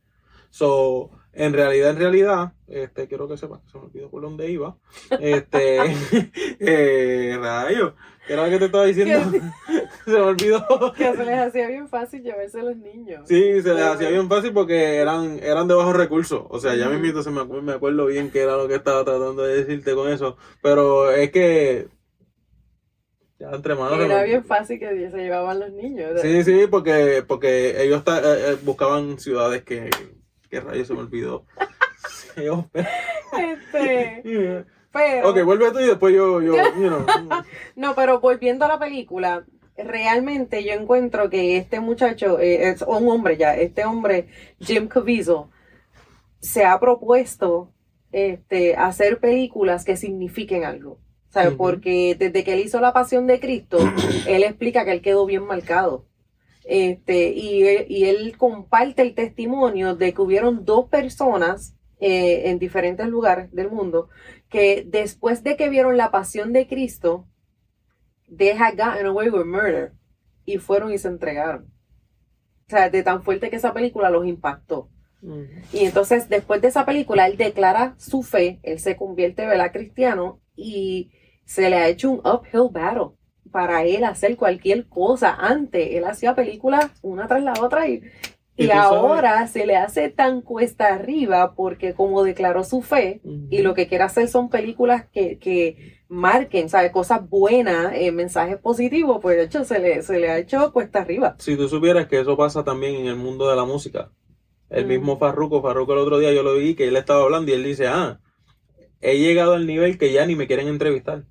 So, 0.50 1.12
en 1.36 1.54
realidad, 1.54 1.90
en 1.92 1.98
realidad, 1.98 2.54
este, 2.68 3.08
quiero 3.08 3.28
que 3.28 3.38
sepas 3.38 3.62
que 3.62 3.70
se 3.70 3.78
me 3.78 3.86
olvidó 3.86 4.10
por 4.10 4.22
dónde 4.22 4.50
iba. 4.50 4.78
Este, 5.20 5.80
eh, 6.60 7.38
rayo, 7.40 7.96
¿qué 8.26 8.34
era 8.34 8.46
lo 8.46 8.50
que 8.50 8.60
te 8.60 8.66
estaba 8.66 8.86
diciendo? 8.86 9.32
se 10.06 10.12
me 10.12 10.20
olvidó. 10.20 10.94
Que 10.95 11.14
se 11.14 11.26
les 11.26 11.38
hacía 11.40 11.68
bien 11.68 11.88
fácil 11.90 12.24
llevarse 12.24 12.59
a 12.59 12.64
los 12.64 12.78
niños. 12.78 13.28
Sí, 13.28 13.62
se 13.62 13.74
les 13.74 13.83
hacía 13.83 14.09
bien 14.09 14.30
fácil 14.30 14.54
porque 14.54 14.95
eran, 14.95 15.40
eran 15.44 15.68
de 15.68 15.74
bajos 15.74 15.95
recursos. 15.95 16.44
O 16.50 16.59
sea, 16.59 16.76
ya 16.76 16.88
mismito 16.90 17.21
se 17.21 17.31
me, 17.31 17.44
me 17.44 17.74
acuerdo 17.74 18.06
bien 18.06 18.31
que 18.31 18.40
era 18.42 18.56
lo 18.56 18.68
que 18.68 18.76
estaba 18.76 19.04
tratando 19.04 19.44
de 19.44 19.57
decirte 19.64 19.94
con 19.94 20.09
eso. 20.09 20.38
Pero 20.62 21.12
es 21.12 21.31
que 21.31 21.88
ya 23.40 23.50
entre 23.52 23.76
manos. 23.76 24.00
Era 24.00 24.24
bien 24.24 24.45
fácil 24.45 24.80
que 24.80 25.09
se 25.12 25.18
llevaban 25.18 25.59
los 25.59 25.71
niños. 25.71 26.21
Sí, 26.21 26.44
sí, 26.44 26.68
porque, 26.71 27.24
porque 27.28 27.83
ellos 27.83 28.04
ta- 28.06 28.19
eh, 28.21 28.52
eh, 28.54 28.57
buscaban 28.64 29.19
ciudades 29.19 29.64
que, 29.64 29.90
rayos 30.64 30.88
se 30.88 30.94
me 30.94 31.02
olvidó. 31.02 31.45
Este, 32.38 34.21
pero, 34.92 35.30
ok, 35.30 35.44
vuelve 35.44 35.71
tú 35.71 35.80
y 35.80 35.88
después 35.88 36.14
yo, 36.14 36.42
yo, 36.42 36.56
you 36.76 36.88
know. 36.88 37.06
no, 37.76 37.95
pero 37.95 38.19
volviendo 38.19 38.66
a 38.66 38.68
la 38.68 38.80
película, 38.80 39.45
realmente 39.78 40.64
yo 40.64 40.74
encuentro 40.74 41.30
que 41.30 41.56
este 41.56 41.80
muchacho, 41.80 42.40
eh, 42.40 42.69
es 42.69 42.81
un 42.81 43.07
hombre 43.09 43.38
ya, 43.38 43.56
este 43.56 43.85
hombre, 43.85 44.28
Jim 44.59 44.88
Caviezel, 44.90 45.45
se 46.40 46.66
ha 46.66 46.78
propuesto 46.78 47.71
este, 48.12 48.76
hacer 48.76 49.19
películas 49.19 49.85
que 49.85 49.95
signifiquen 49.95 50.66
algo. 50.66 51.00
¿sabes? 51.35 51.54
Porque 51.57 52.16
desde 52.18 52.45
que 52.45 52.54
él 52.54 52.62
hizo 52.62 52.80
La 52.80 52.94
Pasión 52.94 53.28
de 53.28 53.42
Cristo, 53.42 53.78
él 54.28 54.44
explica 54.44 54.85
que 54.85 54.94
él 54.94 55.02
quedó 55.02 55.26
bien 55.26 55.44
marcado. 55.44 56.06
Este, 56.68 57.30
y, 57.31 57.64
él- 57.64 57.86
y 57.90 58.06
él 58.06 58.38
comparte 58.38 59.02
el 59.04 59.14
testimonio 59.14 59.95
de 59.95 60.14
que 60.14 60.22
hubieron 60.22 60.66
dos 60.66 60.90
personas 60.90 61.76
eh, 62.00 62.50
en 62.50 62.60
diferentes 62.60 63.07
lugares 63.07 63.52
del 63.52 63.69
mundo 63.72 64.10
que 64.50 64.84
después 64.86 65.44
de 65.44 65.56
que 65.57 65.69
vieron 65.69 65.95
la 65.98 66.12
pasión 66.12 66.54
de 66.54 66.68
Cristo, 66.68 67.28
they 68.36 68.50
had 68.52 68.76
gotten 68.78 69.06
away 69.06 69.30
with 69.30 69.45
murder 69.45 69.94
y 70.45 70.57
fueron 70.57 70.92
y 70.92 70.98
se 70.98 71.07
entregaron. 71.07 71.66
O 72.68 72.69
sea, 72.69 72.90
de 72.90 73.04
tan 73.04 73.24
fuerte 73.24 73.50
que 73.50 73.57
esa 73.57 73.74
película 73.74 74.10
los 74.10 74.26
impactó. 74.26 74.90
Y 75.74 75.86
entonces, 75.86 76.30
después 76.30 76.62
de 76.62 76.68
esa 76.68 76.86
película, 76.86 77.28
él 77.28 77.38
declara 77.38 77.95
su 77.98 78.22
fe, 78.24 78.60
él 78.64 78.80
se 78.80 78.95
convierte, 78.95 79.45
¿verdad?, 79.45 79.72
cristiano 79.72 80.40
y 80.56 81.12
se 81.45 81.69
le 81.69 81.78
ha 81.78 81.88
hecho 81.88 82.12
un 82.12 82.19
uphill 82.19 82.69
battle 82.72 83.12
para 83.56 83.85
él 83.85 84.04
hacer 84.04 84.35
cualquier 84.35 84.85
cosa. 84.90 85.33
Antes, 85.33 85.92
él 85.92 86.04
hacía 86.04 86.35
películas 86.35 86.92
una 87.02 87.26
tras 87.26 87.42
la 87.42 87.54
otra 87.54 87.88
y 87.88 88.04
Y, 88.57 88.69
ahora 88.69 89.47
se 89.47 89.66
le 89.66 89.78
hace 89.78 90.09
tan 90.09 90.42
cuesta 90.42 90.94
arriba 90.94 91.56
porque 91.56 91.94
como 91.94 92.26
declaró 92.26 92.66
su 92.66 92.81
fe 92.81 93.21
y 93.50 93.62
lo 93.62 93.74
que 93.74 93.88
quiere 93.88 94.04
hacer 94.04 94.28
son 94.28 94.50
películas 94.50 95.06
que, 95.09 95.40
que 95.40 96.02
marquen, 96.09 96.68
¿sabes? 96.68 96.92
Cosas 96.92 97.30
buenas, 97.30 97.94
eh, 97.95 98.12
mensajes 98.12 98.57
positivos, 98.57 99.19
pues 99.21 99.38
de 99.38 99.44
hecho 99.45 99.64
se 99.64 99.80
le, 99.80 100.04
se 100.04 100.19
le 100.19 100.30
ha 100.30 100.38
hecho 100.38 100.74
cuesta 100.74 101.00
arriba. 101.00 101.38
Si 101.40 101.56
tú 101.56 101.69
supieras 101.69 102.07
que 102.07 102.19
eso 102.19 102.35
pasa 102.35 102.66
también 102.66 102.95
en 102.95 103.06
el 103.07 103.16
mundo 103.16 103.50
de 103.50 103.56
la 103.56 103.64
música. 103.64 104.12
El 104.69 104.85
mismo 104.85 105.18
Farruko, 105.18 105.62
Farruko 105.62 105.94
el 105.94 106.00
otro 106.00 106.19
día 106.19 106.33
yo 106.33 106.44
lo 106.44 106.56
vi 106.56 106.76
que 106.76 106.90
él 106.90 106.97
estaba 106.97 107.21
hablando 107.24 107.52
y 107.52 107.54
él 107.54 107.64
dice, 107.64 107.88
ah, 107.88 108.19
he 109.00 109.18
llegado 109.18 109.54
al 109.54 109.66
nivel 109.66 109.97
que 109.97 110.12
ya 110.12 110.26
ni 110.26 110.35
me 110.35 110.45
quieren 110.45 110.68
entrevistar. 110.68 111.24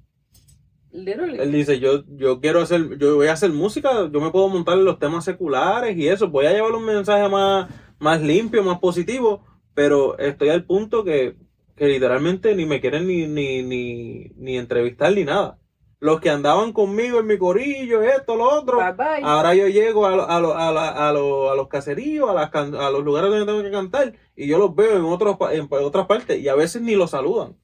Él 1.42 1.50
dice, 1.52 1.80
yo, 1.80 2.04
yo 2.06 2.40
quiero 2.40 2.60
hacer, 2.60 2.98
yo 2.98 3.16
voy 3.16 3.26
a 3.26 3.32
hacer 3.32 3.50
música, 3.50 4.08
yo 4.12 4.20
me 4.20 4.30
puedo 4.30 4.48
montar 4.48 4.78
en 4.78 4.84
los 4.84 4.98
temas 5.00 5.24
seculares 5.24 5.96
y 5.96 6.06
eso, 6.06 6.28
voy 6.28 6.46
a 6.46 6.52
llevar 6.52 6.72
un 6.72 6.84
mensaje 6.84 7.28
más, 7.28 7.68
más 7.98 8.22
limpio, 8.22 8.62
más 8.62 8.78
positivo, 8.78 9.44
pero 9.74 10.16
estoy 10.18 10.50
al 10.50 10.64
punto 10.64 11.02
que, 11.02 11.36
que 11.74 11.88
literalmente 11.88 12.54
ni 12.54 12.64
me 12.64 12.80
quieren 12.80 13.08
ni, 13.08 13.26
ni, 13.26 13.62
ni, 13.64 14.30
ni 14.36 14.56
entrevistar 14.56 15.12
ni 15.12 15.24
nada. 15.24 15.58
Los 15.98 16.20
que 16.20 16.30
andaban 16.30 16.72
conmigo 16.72 17.18
en 17.18 17.26
mi 17.26 17.38
corillo, 17.38 18.02
esto, 18.02 18.36
lo 18.36 18.44
otro, 18.50 18.78
ahora 19.24 19.54
yo 19.54 19.66
llego 19.68 20.06
a, 20.06 20.12
a, 20.12 20.36
a, 20.36 21.08
a, 21.08 21.12
los 21.12 21.68
caseríos, 21.68 22.30
a, 22.30 22.34
las, 22.34 22.54
a 22.54 22.90
los 22.90 23.02
lugares 23.02 23.30
donde 23.30 23.46
tengo 23.46 23.62
que 23.62 23.70
cantar, 23.70 24.12
y 24.36 24.46
yo 24.46 24.58
los 24.58 24.74
veo 24.76 24.96
en, 24.96 25.04
otros, 25.04 25.38
en 25.50 25.66
otras 25.70 26.06
partes, 26.06 26.38
y 26.38 26.48
a 26.48 26.54
veces 26.54 26.82
ni 26.82 26.94
los 26.94 27.10
saludan. 27.10 27.56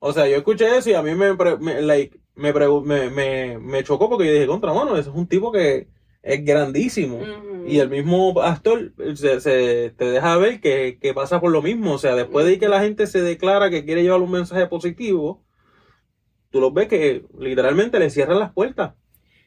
O 0.00 0.12
sea, 0.12 0.26
yo 0.26 0.36
escuché 0.36 0.76
eso 0.76 0.90
y 0.90 0.94
a 0.94 1.02
mí 1.02 1.14
me, 1.14 1.34
me 1.60 1.82
like, 1.82 2.18
me, 2.40 3.10
me, 3.10 3.58
me, 3.58 3.84
chocó 3.84 4.08
porque 4.08 4.26
yo 4.26 4.32
dije, 4.32 4.46
contra 4.46 4.72
mano, 4.72 4.96
ese 4.96 5.10
es 5.10 5.14
un 5.16 5.28
tipo 5.28 5.52
que 5.52 5.88
es 6.22 6.44
grandísimo. 6.44 7.20
Y 7.66 7.78
el 7.78 7.90
mismo 7.90 8.40
actor 8.40 8.92
se, 9.14 9.90
te 9.90 10.04
deja 10.04 10.36
ver 10.38 10.60
que, 10.60 11.12
pasa 11.14 11.40
por 11.40 11.50
lo 11.50 11.62
mismo. 11.62 11.92
O 11.94 11.98
sea, 11.98 12.14
después 12.14 12.46
de 12.46 12.58
que 12.58 12.68
la 12.68 12.80
gente 12.80 13.06
se 13.06 13.22
declara 13.22 13.70
que 13.70 13.84
quiere 13.84 14.02
llevar 14.02 14.20
un 14.20 14.30
mensaje 14.30 14.66
positivo, 14.66 15.44
tú 16.50 16.60
lo 16.60 16.72
ves 16.72 16.88
que 16.88 17.24
literalmente 17.38 17.98
le 17.98 18.10
cierran 18.10 18.38
las 18.38 18.52
puertas. 18.52 18.94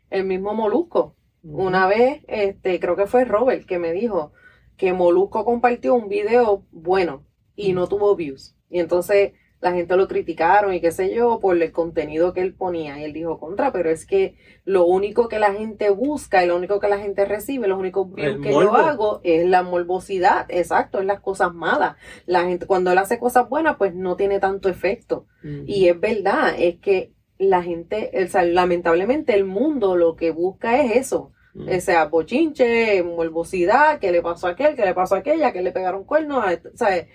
El 0.09 0.25
mismo 0.25 0.53
Molusco. 0.53 1.15
Una 1.41 1.87
vez, 1.87 2.21
este, 2.27 2.79
creo 2.79 2.95
que 2.95 3.07
fue 3.07 3.25
Robert 3.25 3.65
que 3.65 3.79
me 3.79 3.91
dijo 3.91 4.31
que 4.77 4.93
Molusco 4.93 5.43
compartió 5.43 5.95
un 5.95 6.07
video 6.07 6.65
bueno 6.71 7.25
y 7.55 7.73
no 7.73 7.87
tuvo 7.87 8.15
views. 8.15 8.55
Y 8.69 8.79
entonces 8.79 9.33
la 9.63 9.71
gente 9.71 9.95
lo 9.95 10.09
criticaron 10.09 10.73
y 10.73 10.81
qué 10.81 10.91
sé 10.91 11.15
yo 11.15 11.39
por 11.39 11.59
el 11.59 11.71
contenido 11.71 12.33
que 12.33 12.41
él 12.41 12.53
ponía. 12.53 12.99
Y 12.99 13.05
él 13.05 13.13
dijo 13.13 13.39
contra, 13.39 13.71
pero 13.71 13.89
es 13.89 14.05
que 14.05 14.35
lo 14.65 14.85
único 14.85 15.29
que 15.29 15.39
la 15.39 15.53
gente 15.53 15.89
busca 15.89 16.43
y 16.43 16.47
lo 16.47 16.57
único 16.57 16.81
que 16.81 16.89
la 16.89 16.97
gente 16.97 17.23
recibe, 17.23 17.69
los 17.69 17.79
únicos 17.79 18.13
views 18.13 18.41
que 18.43 18.51
yo 18.51 18.75
hago 18.75 19.21
es 19.23 19.47
la 19.47 19.63
morbosidad, 19.63 20.47
exacto, 20.49 20.99
es 20.99 21.05
las 21.05 21.21
cosas 21.21 21.53
malas. 21.53 21.95
La 22.25 22.43
gente, 22.43 22.65
cuando 22.65 22.91
él 22.91 22.97
hace 22.97 23.19
cosas 23.19 23.47
buenas, 23.47 23.77
pues 23.77 23.95
no 23.95 24.17
tiene 24.17 24.41
tanto 24.41 24.67
efecto. 24.67 25.27
Y 25.65 25.87
es 25.87 25.97
verdad, 25.97 26.55
es 26.57 26.79
que 26.79 27.13
la 27.37 27.63
gente, 27.63 28.11
lamentablemente 28.51 29.33
el 29.33 29.45
mundo 29.45 29.95
lo 29.95 30.17
que 30.17 30.31
busca 30.31 30.81
es 30.81 30.97
eso. 30.97 31.31
O 31.55 31.79
sea, 31.79 32.05
bochinche, 32.07 33.01
morbosidad, 33.01 33.99
que 33.99 34.11
le 34.11 34.21
pasó 34.21 34.47
a 34.47 34.51
aquel, 34.51 34.75
que 34.75 34.83
le 34.83 34.93
pasó 34.93 35.15
a 35.15 35.19
aquella, 35.19 35.53
que 35.53 35.61
le 35.61 35.71
pegaron 35.71 36.03
cuernos, 36.03 36.43
¿sabes? 36.73 37.07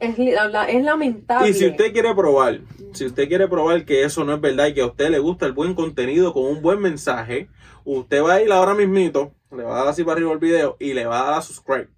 Es, 0.00 0.18
es, 0.18 0.82
lamentable. 0.82 1.50
Y 1.50 1.54
si 1.54 1.66
usted 1.66 1.92
quiere 1.92 2.14
probar, 2.14 2.60
si 2.92 3.04
usted 3.04 3.28
quiere 3.28 3.46
probar 3.48 3.84
que 3.84 4.04
eso 4.04 4.24
no 4.24 4.34
es 4.34 4.40
verdad 4.40 4.68
y 4.68 4.74
que 4.74 4.80
a 4.80 4.86
usted 4.86 5.10
le 5.10 5.18
gusta 5.18 5.46
el 5.46 5.52
buen 5.52 5.74
contenido 5.74 6.32
con 6.32 6.44
un 6.44 6.62
buen 6.62 6.80
mensaje, 6.80 7.48
usted 7.84 8.22
va 8.22 8.34
a 8.34 8.42
ir 8.42 8.50
ahora 8.50 8.74
mismito, 8.74 9.34
le 9.54 9.62
va 9.62 9.76
a 9.76 9.78
dar 9.80 9.88
así 9.88 10.02
para 10.02 10.16
arriba 10.16 10.32
el 10.32 10.38
video 10.38 10.76
y 10.80 10.94
le 10.94 11.04
va 11.04 11.20
a 11.20 11.24
dar 11.24 11.38
a 11.38 11.42
subscribe. 11.42 11.88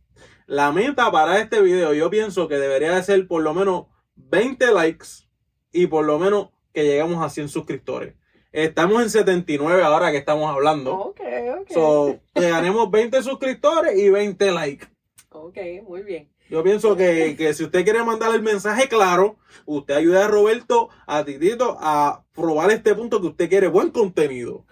La 0.47 0.73
meta 0.73 1.11
para 1.13 1.39
este 1.39 1.63
video 1.63 1.95
yo 1.95 2.11
pienso 2.11 2.49
que 2.49 2.59
debería 2.59 2.95
de 2.95 3.03
ser 3.05 3.27
por 3.29 3.43
lo 3.43 3.55
menos 3.55 3.87
20 4.17 4.73
likes 4.73 5.07
y 5.71 5.87
por 5.87 6.05
lo 6.05 6.19
menos 6.19 6.51
que 6.73 6.85
lleguemos 6.85 7.25
a 7.25 7.31
100 7.31 7.49
suscriptores. 7.49 8.15
Estamos 8.51 9.01
en 9.01 9.11
79 9.11 9.83
ahora 9.83 10.11
que 10.11 10.19
estamos 10.19 10.51
hablando. 10.51 10.95
Ok, 10.95 11.21
ok. 11.61 11.71
So, 11.71 12.21
que 12.35 12.51
ganemos 12.51 12.91
20 12.91 13.23
suscriptores 13.23 13.97
y 13.97 14.11
20 14.11 14.51
likes. 14.53 14.87
Ok, 15.31 15.57
muy 15.85 16.03
bien. 16.03 16.32
Yo 16.53 16.63
pienso 16.63 16.95
que, 16.99 17.55
si 17.55 17.65
usted 17.65 17.83
quiere 17.83 18.05
mandar 18.05 18.35
el 18.35 18.43
mensaje 18.43 18.87
claro, 18.87 19.37
usted 19.65 19.95
ayude 19.95 20.21
a 20.21 20.29
Roberto, 20.29 20.91
a 21.07 21.25
Titito, 21.25 21.79
a 21.81 22.25
probar 22.35 22.71
este 22.71 22.95
punto 22.95 23.23
que 23.23 23.29
usted 23.29 23.49
quiere 23.49 23.69
buen 23.69 23.89
contenido. 23.89 24.67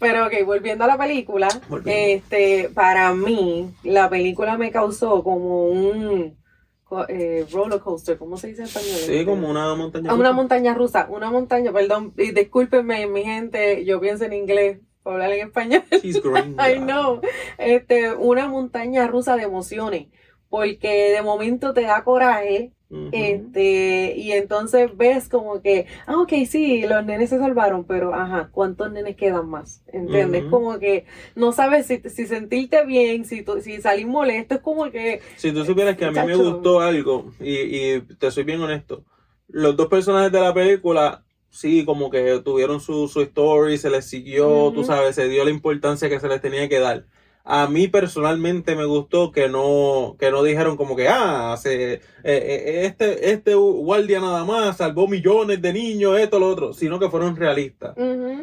Pero 0.00 0.26
ok, 0.26 0.32
volviendo 0.44 0.82
a 0.82 0.88
la 0.88 0.98
película, 0.98 1.46
este, 1.84 2.68
para 2.74 3.14
mí, 3.14 3.72
la 3.84 4.10
película 4.10 4.58
me 4.58 4.72
causó 4.72 5.22
como 5.22 5.66
un 5.66 6.36
eh, 7.06 7.46
roller 7.52 7.78
coaster, 7.78 8.18
¿cómo 8.18 8.36
se 8.36 8.48
dice 8.48 8.62
en 8.62 8.66
español? 8.66 8.98
Sí, 9.06 9.24
como 9.24 9.48
una 9.48 9.76
montaña 9.76 10.10
rusa. 10.10 10.20
Una 10.20 10.32
montaña 10.32 10.74
rusa, 10.74 11.06
una 11.08 11.30
montaña, 11.30 11.72
perdón, 11.72 12.12
y 12.16 12.32
discúlpenme 12.32 13.06
mi 13.06 13.22
gente, 13.22 13.84
yo 13.84 14.00
pienso 14.00 14.24
en 14.24 14.32
inglés, 14.32 14.80
para 15.04 15.14
hablar 15.14 15.32
en 15.32 15.46
español. 15.46 15.84
I 15.92 16.80
know. 16.80 17.20
Este, 17.56 18.12
una 18.14 18.48
montaña 18.48 19.06
rusa 19.06 19.36
de 19.36 19.44
emociones 19.44 20.08
porque 20.52 21.12
de 21.12 21.22
momento 21.22 21.72
te 21.72 21.80
da 21.80 22.04
coraje, 22.04 22.72
este, 23.10 24.12
y 24.18 24.32
entonces 24.32 24.94
ves 24.94 25.30
como 25.30 25.62
que, 25.62 25.86
ah, 26.06 26.18
ok, 26.18 26.30
sí, 26.46 26.82
los 26.82 27.06
nenes 27.06 27.30
se 27.30 27.38
salvaron, 27.38 27.84
pero 27.84 28.12
ajá, 28.14 28.50
¿cuántos 28.52 28.92
nenes 28.92 29.16
quedan 29.16 29.48
más? 29.48 29.82
¿Entiendes? 29.90 30.44
Como 30.50 30.78
que 30.78 31.06
no 31.34 31.52
sabes 31.52 31.86
si, 31.86 32.02
si 32.10 32.26
sentirte 32.26 32.84
bien, 32.84 33.24
si, 33.24 33.46
si 33.62 33.80
salir 33.80 34.06
molesto, 34.06 34.56
es 34.56 34.60
como 34.60 34.90
que... 34.90 35.22
Si 35.36 35.52
tú 35.52 35.64
supieras 35.64 35.96
que 35.96 36.04
a 36.04 36.10
mí 36.10 36.20
me 36.22 36.36
gustó 36.36 36.80
algo, 36.80 37.32
y, 37.40 37.54
y 37.94 38.00
te 38.02 38.30
soy 38.30 38.44
bien 38.44 38.60
honesto, 38.60 39.04
los 39.48 39.74
dos 39.74 39.86
personajes 39.86 40.32
de 40.32 40.40
la 40.42 40.52
película 40.52 41.24
sí, 41.48 41.86
como 41.86 42.10
que 42.10 42.40
tuvieron 42.44 42.78
su, 42.78 43.08
su 43.08 43.22
story, 43.22 43.78
se 43.78 43.88
les 43.88 44.04
siguió, 44.04 44.70
tú 44.74 44.84
sabes, 44.84 45.14
se 45.14 45.28
dio 45.28 45.46
la 45.46 45.50
importancia 45.50 46.10
que 46.10 46.20
se 46.20 46.28
les 46.28 46.42
tenía 46.42 46.68
que 46.68 46.78
dar 46.78 47.06
a 47.44 47.66
mí 47.66 47.88
personalmente 47.88 48.76
me 48.76 48.84
gustó 48.84 49.32
que 49.32 49.48
no, 49.48 50.16
que 50.18 50.30
no 50.30 50.42
dijeron 50.42 50.76
como 50.76 50.94
que, 50.94 51.08
ah, 51.08 51.56
se, 51.60 51.94
eh, 51.94 52.00
eh, 52.24 52.82
este, 52.84 53.32
este 53.32 53.54
guardia 53.54 54.20
nada 54.20 54.44
más 54.44 54.76
salvó 54.76 55.08
millones 55.08 55.60
de 55.60 55.72
niños, 55.72 56.18
esto, 56.18 56.38
lo 56.38 56.48
otro, 56.48 56.72
sino 56.72 57.00
que 57.00 57.10
fueron 57.10 57.36
realistas. 57.36 57.96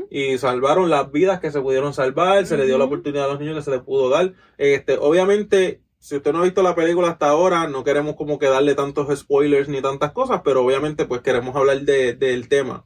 Y 0.10 0.38
salvaron 0.38 0.89
las 0.89 1.12
vidas 1.12 1.39
que 1.39 1.51
se 1.51 1.62
pudieron 1.62 1.94
salvar, 1.94 2.46
se 2.46 2.58
le 2.58 2.65
dio 2.65 2.77
la 2.77 2.86
oportunidad 2.86 3.25
a 3.25 3.29
los 3.29 3.39
niños 3.39 3.56
que 3.56 3.63
se 3.63 3.72
les 3.72 3.82
pudo 3.82 4.10
dar. 4.10 4.34
Este, 4.58 4.98
obviamente, 4.98 5.82
si 6.00 6.18
usted 6.18 6.34
no 6.34 6.39
ha 6.39 6.44
visto 6.44 6.62
la 6.62 6.75
película 6.75 7.10
hasta 7.10 7.29
ahora, 7.29 7.68
no 7.68 7.84
queremos 7.84 8.15
como 8.15 8.38
que 8.38 8.48
darle 8.48 8.75
tantos 8.75 9.18
spoilers 9.18 9.70
ni 9.70 9.82
tantas 9.82 10.12
cosas, 10.12 10.41
pero 10.44 10.65
obviamente 10.65 11.06
pues 11.06 11.22
queremos 11.22 11.56
hablar 11.56 11.82
de, 11.82 12.13
del 12.13 12.50
tema. 12.50 12.84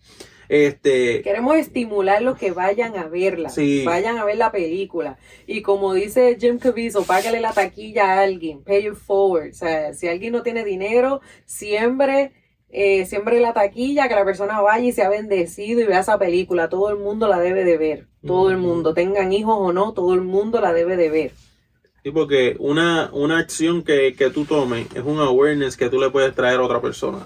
Este, 0.53 1.23
Queremos 1.23 1.55
estimular 1.55 2.21
los 2.21 2.37
que 2.37 2.51
vayan 2.51 2.95
a 2.95 3.07
verla, 3.07 3.51
vayan 3.85 4.19
a 4.19 4.23
ver 4.23 4.37
la 4.37 4.51
película. 4.51 5.17
Y 5.47 5.63
como 5.63 5.95
dice 5.95 6.37
Jim 6.39 6.59
Caviezel, 6.59 7.05
págale 7.07 7.41
la 7.41 7.53
taquilla 7.53 8.13
a 8.13 8.21
alguien, 8.21 8.63
pay 8.63 8.85
it 8.85 8.93
forward. 8.93 9.49
O 9.49 9.53
sea, 9.55 9.95
si 9.95 10.07
alguien 10.07 10.31
no 10.31 10.43
tiene 10.43 10.63
dinero, 10.63 11.21
siempre, 11.45 12.33
eh, 12.69 13.07
siempre 13.07 13.39
la 13.39 13.53
taquilla, 13.53 14.07
que 14.07 14.13
la 14.13 14.25
persona 14.25 14.61
vaya 14.61 14.85
y 14.85 14.91
sea 14.91 15.09
bendecido 15.09 15.81
y 15.81 15.85
vea 15.85 16.01
esa 16.01 16.19
película. 16.19 16.69
Todo 16.69 16.91
el 16.91 16.97
mundo 16.97 17.27
la 17.27 17.39
debe 17.39 17.63
de 17.63 17.77
ver, 17.79 18.07
todo 18.23 18.51
el 18.51 18.57
mundo, 18.57 18.93
tengan 18.93 19.33
hijos 19.33 19.55
o 19.57 19.73
no, 19.73 19.93
todo 19.93 20.13
el 20.13 20.21
mundo 20.21 20.61
la 20.61 20.71
debe 20.71 20.97
de 20.97 21.09
ver. 21.09 21.31
Sí, 22.03 22.11
porque 22.11 22.57
una, 22.59 23.09
una 23.11 23.39
acción 23.39 23.81
que, 23.81 24.13
que 24.15 24.29
tú 24.29 24.45
tomes 24.45 24.85
es 24.93 25.01
un 25.01 25.17
awareness 25.17 25.75
que 25.75 25.89
tú 25.89 25.99
le 25.99 26.11
puedes 26.11 26.35
traer 26.35 26.59
a 26.59 26.63
otra 26.63 26.79
persona. 26.79 27.25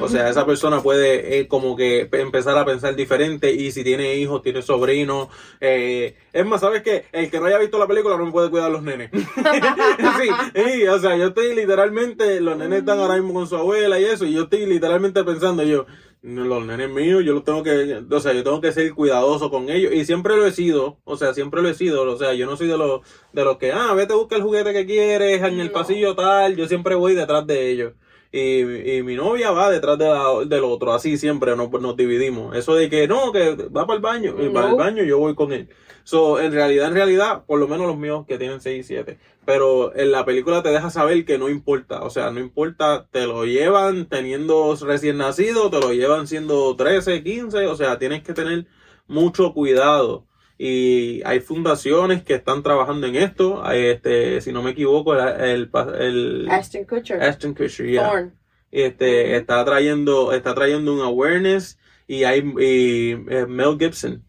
O 0.00 0.08
sea, 0.08 0.28
esa 0.28 0.46
persona 0.46 0.82
puede 0.82 1.38
eh, 1.38 1.48
como 1.48 1.76
que 1.76 2.08
empezar 2.12 2.56
a 2.56 2.64
pensar 2.64 2.96
diferente 2.96 3.52
y 3.52 3.72
si 3.72 3.84
tiene 3.84 4.16
hijos, 4.16 4.42
tiene 4.42 4.62
sobrinos. 4.62 5.28
Eh, 5.60 6.16
es 6.32 6.46
más, 6.46 6.60
¿sabes 6.60 6.82
qué? 6.82 7.04
El 7.12 7.30
que 7.30 7.38
no 7.38 7.46
haya 7.46 7.58
visto 7.58 7.78
la 7.78 7.86
película 7.86 8.16
no 8.16 8.26
me 8.26 8.32
puede 8.32 8.50
cuidar 8.50 8.68
a 8.68 8.72
los 8.72 8.82
nenes. 8.82 9.10
sí, 9.14 10.28
sí, 10.54 10.86
o 10.86 10.98
sea, 10.98 11.16
yo 11.16 11.28
estoy 11.28 11.54
literalmente, 11.54 12.40
los 12.40 12.56
nenes 12.56 12.80
están 12.80 12.98
ahora 12.98 13.16
mismo 13.16 13.34
con 13.34 13.46
su 13.46 13.56
abuela 13.56 14.00
y 14.00 14.04
eso, 14.04 14.24
y 14.24 14.32
yo 14.32 14.44
estoy 14.44 14.66
literalmente 14.66 15.22
pensando 15.24 15.62
yo, 15.62 15.86
los 16.22 16.64
nenes 16.64 16.88
míos, 16.88 17.22
yo 17.24 17.34
los 17.34 17.44
tengo 17.44 17.62
que, 17.62 18.04
o 18.08 18.20
sea, 18.20 18.32
yo 18.32 18.44
tengo 18.44 18.60
que 18.60 18.72
ser 18.72 18.94
cuidadoso 18.94 19.50
con 19.50 19.68
ellos 19.68 19.92
y 19.92 20.04
siempre 20.04 20.36
lo 20.36 20.46
he 20.46 20.52
sido, 20.52 20.98
o 21.04 21.16
sea, 21.16 21.34
siempre 21.34 21.62
lo 21.62 21.68
he 21.68 21.74
sido, 21.74 22.02
o 22.02 22.16
sea, 22.16 22.32
yo 22.32 22.46
no 22.46 22.56
soy 22.56 22.68
de 22.68 22.78
los 22.78 23.00
de 23.32 23.44
los 23.44 23.56
que, 23.58 23.72
ah, 23.72 23.92
vete 23.94 24.12
a 24.12 24.16
buscar 24.16 24.38
el 24.38 24.44
juguete 24.44 24.72
que 24.72 24.86
quieres 24.86 25.42
en 25.42 25.58
el 25.58 25.72
pasillo 25.72 26.14
tal, 26.14 26.56
yo 26.56 26.68
siempre 26.68 26.94
voy 26.94 27.14
detrás 27.14 27.46
de 27.46 27.70
ellos 27.70 27.92
y, 28.32 28.96
y 28.96 29.02
mi 29.02 29.14
novia 29.14 29.50
va 29.50 29.70
detrás 29.70 29.98
de 29.98 30.06
del 30.46 30.64
otro, 30.64 30.92
así 30.92 31.18
siempre 31.18 31.54
nos, 31.54 31.70
nos 31.70 31.96
dividimos. 31.96 32.56
Eso 32.56 32.74
de 32.74 32.88
que 32.88 33.06
no, 33.06 33.30
que 33.30 33.54
va 33.54 33.86
para 33.86 33.96
el 33.96 34.02
baño, 34.02 34.34
y 34.42 34.48
para 34.48 34.70
el 34.70 34.76
baño 34.76 35.04
yo 35.04 35.18
voy 35.18 35.34
con 35.34 35.52
él. 35.52 35.68
So, 36.04 36.40
en 36.40 36.52
realidad, 36.52 36.88
en 36.88 36.94
realidad, 36.94 37.44
por 37.46 37.60
lo 37.60 37.68
menos 37.68 37.86
los 37.86 37.96
míos 37.96 38.24
que 38.26 38.38
tienen 38.38 38.60
6 38.60 38.80
y 38.80 38.82
7. 38.82 39.18
Pero 39.44 39.94
en 39.94 40.10
la 40.12 40.24
película 40.24 40.62
te 40.62 40.70
deja 40.70 40.90
saber 40.90 41.24
que 41.24 41.38
no 41.38 41.48
importa. 41.48 42.02
O 42.02 42.10
sea, 42.10 42.30
no 42.30 42.40
importa, 42.40 43.06
te 43.10 43.26
lo 43.26 43.44
llevan 43.44 44.06
teniendo 44.06 44.76
recién 44.82 45.18
nacido, 45.18 45.70
te 45.70 45.80
lo 45.80 45.92
llevan 45.92 46.26
siendo 46.26 46.74
13, 46.76 47.22
15. 47.22 47.66
O 47.66 47.76
sea, 47.76 47.98
tienes 47.98 48.22
que 48.22 48.34
tener 48.34 48.66
mucho 49.06 49.52
cuidado. 49.52 50.26
Y 50.64 51.20
hay 51.24 51.40
fundaciones 51.40 52.22
que 52.22 52.34
están 52.34 52.62
trabajando 52.62 53.08
en 53.08 53.16
esto. 53.16 53.64
Hay, 53.64 53.86
este, 53.86 54.40
si 54.40 54.52
no 54.52 54.62
me 54.62 54.70
equivoco, 54.70 55.12
el, 55.12 55.68
el, 55.98 56.48
Ashton 56.48 56.84
Kutcher. 56.84 57.20
Ashton 57.20 57.52
Kutcher, 57.52 58.30
Este, 58.70 59.36
está 59.36 59.64
trayendo, 59.64 60.32
está 60.32 60.54
trayendo 60.54 60.94
un 60.94 61.00
awareness 61.00 61.80
y 62.06 62.22
hay 62.22 62.44
y, 62.60 63.10
eh, 63.28 63.46
Mel 63.48 63.76
Gibson. 63.76 64.22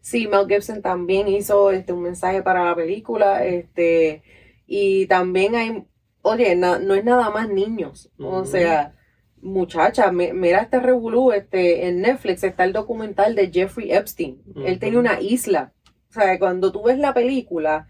Sí, 0.00 0.26
Mel 0.26 0.48
Gibson 0.48 0.82
también 0.82 1.28
hizo 1.28 1.70
este 1.70 1.92
un 1.92 2.02
mensaje 2.02 2.42
para 2.42 2.64
la 2.64 2.74
película, 2.74 3.46
este, 3.46 4.24
y 4.66 5.06
también 5.06 5.54
hay, 5.54 5.84
oye, 6.22 6.56
no 6.56 6.94
es 6.94 7.04
nada 7.04 7.30
más 7.30 7.48
niños, 7.48 8.10
o 8.18 8.44
sea, 8.44 8.96
muchacha, 9.42 10.10
mira 10.12 10.60
este 10.60 10.80
revolú, 10.80 11.32
este, 11.32 11.86
en 11.88 12.00
Netflix 12.02 12.44
está 12.44 12.64
el 12.64 12.72
documental 12.72 13.34
de 13.34 13.50
Jeffrey 13.50 13.92
Epstein. 13.92 14.42
Él 14.64 14.78
tenía 14.78 14.98
una 14.98 15.20
isla. 15.20 15.72
O 16.08 16.12
sea, 16.12 16.38
cuando 16.38 16.72
tú 16.72 16.84
ves 16.84 16.98
la 16.98 17.14
película 17.14 17.88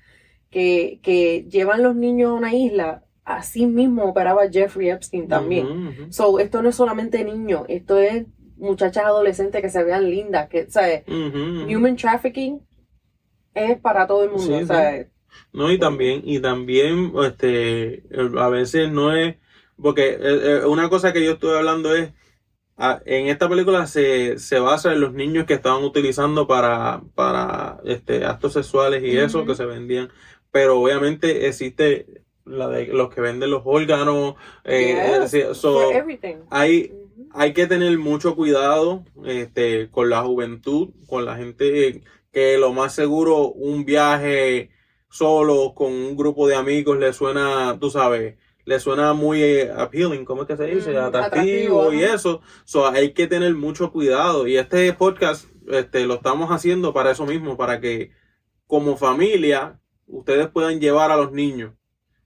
que, 0.50 1.00
que 1.02 1.47
llevan 1.49 1.83
los 1.83 1.97
niños 1.97 2.30
a 2.30 2.35
una 2.35 2.54
isla, 2.54 3.04
así 3.25 3.66
mismo 3.66 4.04
operaba 4.04 4.50
Jeffrey 4.50 4.90
Epstein 4.90 5.28
también. 5.28 6.12
So, 6.12 6.38
esto 6.38 6.62
no 6.62 6.69
es 6.69 6.76
solamente 6.76 7.25
niños, 7.25 7.62
esto 7.69 7.99
es 7.99 8.26
muchachas 8.57 9.04
adolescentes 9.04 9.62
que 9.62 9.71
se 9.71 9.83
vean 9.83 10.11
lindas, 10.11 10.49
que, 10.49 10.71
¿sabes? 10.71 11.04
Human 11.09 11.97
trafficking 11.97 12.61
es 13.54 13.78
para 13.78 14.07
todo 14.07 14.25
el 14.25 14.30
mundo, 14.30 14.61
No, 15.52 15.71
y 15.71 15.78
también, 15.78 16.23
y 16.25 16.40
también, 16.40 17.12
este, 17.25 18.02
a 18.38 18.49
veces 18.49 18.90
no 18.90 19.14
es 19.14 19.37
porque 19.80 20.10
eh, 20.10 20.18
eh, 20.20 20.66
una 20.66 20.88
cosa 20.88 21.12
que 21.12 21.25
yo 21.25 21.32
estuve 21.32 21.56
hablando 21.56 21.94
es, 21.94 22.12
ah, 22.76 23.00
en 23.04 23.28
esta 23.28 23.49
película 23.49 23.87
se, 23.87 24.37
basa 24.60 24.92
en 24.92 25.00
los 25.00 25.12
niños 25.12 25.46
que 25.46 25.54
estaban 25.54 25.82
utilizando 25.82 26.46
para, 26.46 27.02
para 27.14 27.80
este, 27.84 28.25
actos 28.25 28.52
sexuales 28.54 29.02
y 29.02 29.16
eso, 29.16 29.44
que 29.44 29.54
se 29.54 29.64
vendían. 29.64 30.10
Pero 30.50 30.80
obviamente 30.80 31.46
existe 31.46 32.25
la 32.44 32.68
de 32.68 32.87
los 32.87 33.14
que 33.14 33.20
venden 33.20 33.50
los 33.50 33.62
órganos. 33.64 34.34
Eh, 34.64 35.20
hay, 36.50 36.92
hay 37.32 37.52
que 37.52 37.66
tener 37.66 37.96
mucho 37.99 38.34
cuidado 38.34 39.04
este, 39.25 39.88
con 39.90 40.10
la 40.10 40.22
juventud, 40.22 40.90
con 41.06 41.25
la 41.25 41.37
gente 41.37 42.02
que 42.32 42.58
lo 42.58 42.72
más 42.72 42.94
seguro 42.94 43.49
un 43.49 43.84
viaje 43.84 44.70
solo 45.08 45.75
con 45.75 45.92
un 45.92 46.16
grupo 46.16 46.46
de 46.46 46.54
amigos 46.54 46.99
le 46.99 47.12
suena, 47.12 47.76
tú 47.80 47.90
sabes, 47.90 48.37
le 48.70 48.78
suena 48.78 49.14
muy 49.14 49.42
eh, 49.42 49.72
appealing, 49.76 50.24
¿cómo 50.24 50.42
es 50.42 50.46
que 50.46 50.56
se 50.56 50.66
dice? 50.66 50.92
Mm, 50.92 50.98
atractivo, 50.98 51.92
y 51.92 52.04
eso. 52.04 52.40
So, 52.64 52.86
hay 52.86 53.12
que 53.14 53.26
tener 53.26 53.52
mucho 53.56 53.90
cuidado. 53.90 54.46
Y 54.46 54.58
este 54.58 54.92
podcast 54.92 55.48
este, 55.66 56.06
lo 56.06 56.14
estamos 56.14 56.50
haciendo 56.52 56.94
para 56.94 57.10
eso 57.10 57.26
mismo, 57.26 57.56
para 57.56 57.80
que 57.80 58.12
como 58.68 58.96
familia 58.96 59.80
ustedes 60.06 60.46
puedan 60.46 60.78
llevar 60.78 61.10
a 61.10 61.16
los 61.16 61.32
niños. 61.32 61.74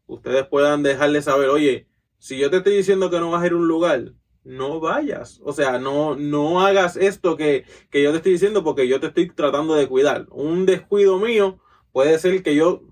Ustedes 0.05 0.47
puedan 0.47 0.83
dejarles 0.83 1.25
saber, 1.25 1.49
oye, 1.49 1.89
si 2.19 2.37
yo 2.37 2.51
te 2.51 2.59
estoy 2.59 2.77
diciendo 2.77 3.09
que 3.09 3.21
no 3.21 3.31
vas 3.31 3.43
a 3.43 3.47
ir 3.47 3.53
a 3.53 3.57
un 3.57 3.67
lugar, 3.67 4.13
no 4.43 4.81
vayas. 4.81 5.41
O 5.45 5.55
sea, 5.55 5.79
no, 5.79 6.15
no 6.15 6.61
hagas 6.61 6.99
esto 6.99 7.39
que, 7.39 7.65
que 7.89 8.03
yo 8.03 8.11
te 8.11 8.19
estoy 8.19 8.33
diciendo 8.33 8.63
porque 8.63 8.87
yo 8.87 9.01
te 9.01 9.07
estoy 9.07 9.31
tratando 9.31 9.77
de 9.77 9.89
cuidar. 9.89 10.27
Un 10.29 10.67
descuido 10.67 11.19
mío 11.19 11.59
puede 11.91 12.19
ser 12.19 12.43
que 12.43 12.55
yo 12.55 12.83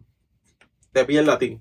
te 0.93 1.05
pierda 1.05 1.35
a 1.35 1.39
ti. 1.39 1.61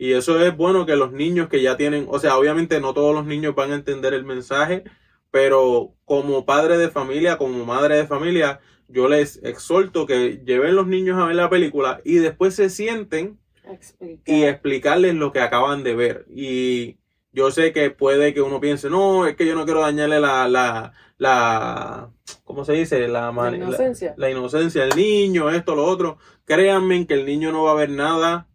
Y 0.00 0.12
eso 0.12 0.40
es 0.40 0.56
bueno 0.56 0.86
que 0.86 0.94
los 0.94 1.10
niños 1.10 1.48
que 1.48 1.60
ya 1.60 1.76
tienen, 1.76 2.06
o 2.08 2.20
sea, 2.20 2.38
obviamente 2.38 2.80
no 2.80 2.94
todos 2.94 3.12
los 3.12 3.26
niños 3.26 3.56
van 3.56 3.72
a 3.72 3.74
entender 3.74 4.14
el 4.14 4.24
mensaje, 4.24 4.84
pero 5.32 5.92
como 6.04 6.46
padre 6.46 6.78
de 6.78 6.88
familia, 6.88 7.36
como 7.36 7.64
madre 7.64 7.96
de 7.96 8.06
familia, 8.06 8.60
yo 8.86 9.08
les 9.08 9.42
exhorto 9.42 10.06
que 10.06 10.40
lleven 10.46 10.76
los 10.76 10.86
niños 10.86 11.20
a 11.20 11.26
ver 11.26 11.34
la 11.34 11.50
película 11.50 12.00
y 12.04 12.18
después 12.18 12.54
se 12.54 12.70
sienten 12.70 13.40
y 14.24 14.44
explicarles 14.44 15.16
lo 15.16 15.32
que 15.32 15.40
acaban 15.40 15.82
de 15.82 15.96
ver. 15.96 16.26
Y 16.32 16.98
yo 17.32 17.50
sé 17.50 17.72
que 17.72 17.90
puede 17.90 18.32
que 18.32 18.40
uno 18.40 18.60
piense, 18.60 18.88
no, 18.88 19.26
es 19.26 19.34
que 19.34 19.46
yo 19.46 19.56
no 19.56 19.64
quiero 19.64 19.80
dañarle 19.80 20.20
la, 20.20 20.46
la, 20.46 20.92
la 21.18 22.10
¿cómo 22.44 22.64
se 22.64 22.74
dice? 22.74 23.08
La, 23.08 23.32
la 23.32 23.56
inocencia. 23.56 24.14
La, 24.16 24.28
la, 24.28 24.30
inocencia 24.30 24.84
al 24.84 24.96
niño, 24.96 25.50
esto, 25.50 25.74
lo 25.74 25.84
otro. 25.86 26.18
Créanme 26.44 27.04
que 27.08 27.14
el 27.14 27.26
niño 27.26 27.50
no 27.50 27.64
va 27.64 27.72
a 27.72 27.74
ver 27.74 27.90
nada 27.90 28.46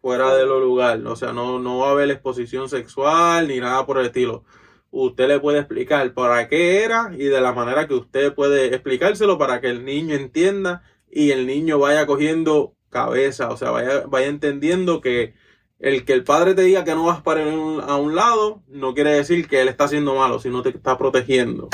fuera 0.00 0.34
de 0.34 0.46
lo 0.46 0.60
lugar. 0.60 1.00
O 1.06 1.16
sea, 1.16 1.32
no, 1.32 1.58
no 1.58 1.78
va 1.78 1.88
a 1.88 1.92
haber 1.92 2.10
exposición 2.10 2.68
sexual 2.68 3.48
ni 3.48 3.60
nada 3.60 3.86
por 3.86 3.98
el 3.98 4.06
estilo. 4.06 4.44
Usted 4.90 5.28
le 5.28 5.40
puede 5.40 5.60
explicar 5.60 6.12
para 6.14 6.48
qué 6.48 6.82
era 6.82 7.10
y 7.12 7.24
de 7.24 7.40
la 7.40 7.52
manera 7.52 7.86
que 7.86 7.94
usted 7.94 8.34
puede 8.34 8.74
explicárselo 8.74 9.38
para 9.38 9.60
que 9.60 9.68
el 9.68 9.84
niño 9.84 10.14
entienda 10.14 10.82
y 11.10 11.30
el 11.30 11.46
niño 11.46 11.78
vaya 11.78 12.06
cogiendo 12.06 12.74
cabeza, 12.88 13.50
o 13.50 13.56
sea, 13.56 13.70
vaya, 13.70 14.04
vaya 14.08 14.26
entendiendo 14.26 15.00
que 15.00 15.34
el 15.78 16.04
que 16.04 16.12
el 16.12 16.24
padre 16.24 16.54
te 16.54 16.62
diga 16.62 16.84
que 16.84 16.94
no 16.94 17.06
vas 17.06 17.22
para 17.22 17.42
a 17.42 17.96
un 17.96 18.14
lado 18.14 18.62
no 18.68 18.94
quiere 18.94 19.12
decir 19.12 19.48
que 19.48 19.60
él 19.60 19.68
está 19.68 19.84
haciendo 19.84 20.14
malo, 20.14 20.38
sino 20.38 20.62
te 20.62 20.70
está 20.70 20.98
protegiendo. 20.98 21.68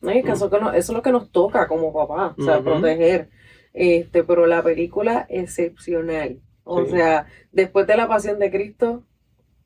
No, 0.00 0.12
que 0.12 0.18
eso, 0.18 0.50
es 0.74 0.90
lo 0.90 1.02
que 1.02 1.10
nos 1.10 1.30
toca 1.30 1.66
como 1.66 1.92
papá, 1.92 2.34
o 2.38 2.42
sea, 2.42 2.60
proteger. 2.60 3.30
Este, 3.72 4.24
pero 4.24 4.46
la 4.46 4.62
película 4.62 5.26
excepcional. 5.28 6.40
O 6.70 6.84
sea, 6.84 7.26
después 7.50 7.86
de 7.86 7.96
la 7.96 8.06
pasión 8.06 8.38
de 8.38 8.50
Cristo, 8.50 9.02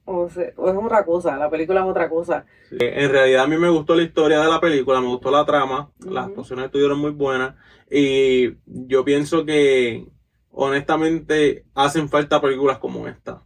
o, 0.04 0.28
es 0.28 0.54
otra 0.56 1.04
cosa, 1.04 1.36
la 1.36 1.50
película 1.50 1.80
es 1.80 1.86
otra 1.86 2.08
cosa. 2.08 2.46
En 2.70 3.10
realidad 3.10 3.42
a 3.42 3.46
mí 3.48 3.56
me 3.56 3.68
gustó 3.70 3.96
la 3.96 4.02
historia 4.02 4.40
de 4.40 4.48
la 4.48 4.60
película, 4.60 5.00
me 5.00 5.08
gustó 5.08 5.32
la 5.32 5.44
trama, 5.44 5.90
las 5.98 6.28
actuaciones 6.28 6.66
estuvieron 6.66 7.00
muy 7.00 7.10
buenas 7.10 7.56
y 7.90 8.54
yo 8.66 9.04
pienso 9.04 9.44
que 9.44 10.06
honestamente 10.52 11.64
hacen 11.74 12.08
falta 12.08 12.40
películas 12.40 12.78
como 12.78 13.08
esta. 13.08 13.42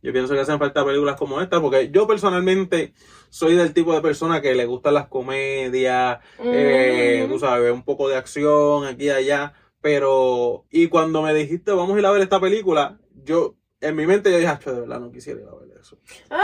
Yo 0.00 0.12
pienso 0.12 0.34
que 0.34 0.40
hacen 0.40 0.60
falta 0.60 0.84
películas 0.84 1.16
como 1.16 1.40
esta 1.40 1.60
porque 1.60 1.90
yo 1.90 2.06
personalmente 2.06 2.94
soy 3.28 3.56
del 3.56 3.74
tipo 3.74 3.92
de 3.92 4.00
persona 4.00 4.40
que 4.40 4.54
le 4.54 4.66
gustan 4.66 4.94
las 4.94 5.08
comedias, 5.08 6.20
eh, 6.38 7.26
tú 7.28 7.40
sabes, 7.40 7.72
un 7.72 7.82
poco 7.82 8.08
de 8.08 8.16
acción 8.16 8.86
aquí 8.86 9.06
y 9.06 9.10
allá. 9.10 9.54
Pero, 9.90 10.66
y 10.70 10.88
cuando 10.88 11.22
me 11.22 11.32
dijiste, 11.32 11.72
vamos 11.72 11.96
a 11.96 11.98
ir 11.98 12.04
a 12.04 12.10
ver 12.10 12.20
esta 12.20 12.38
película, 12.38 12.98
yo, 13.24 13.54
en 13.80 13.96
mi 13.96 14.06
mente 14.06 14.30
yo 14.30 14.36
dije, 14.36 14.52
de 14.66 14.80
verdad, 14.80 15.00
no 15.00 15.10
quisiera 15.10 15.40
ir 15.40 15.46
a 15.48 15.54
ver 15.54 15.78
eso. 15.80 15.96
Ah. 16.28 16.42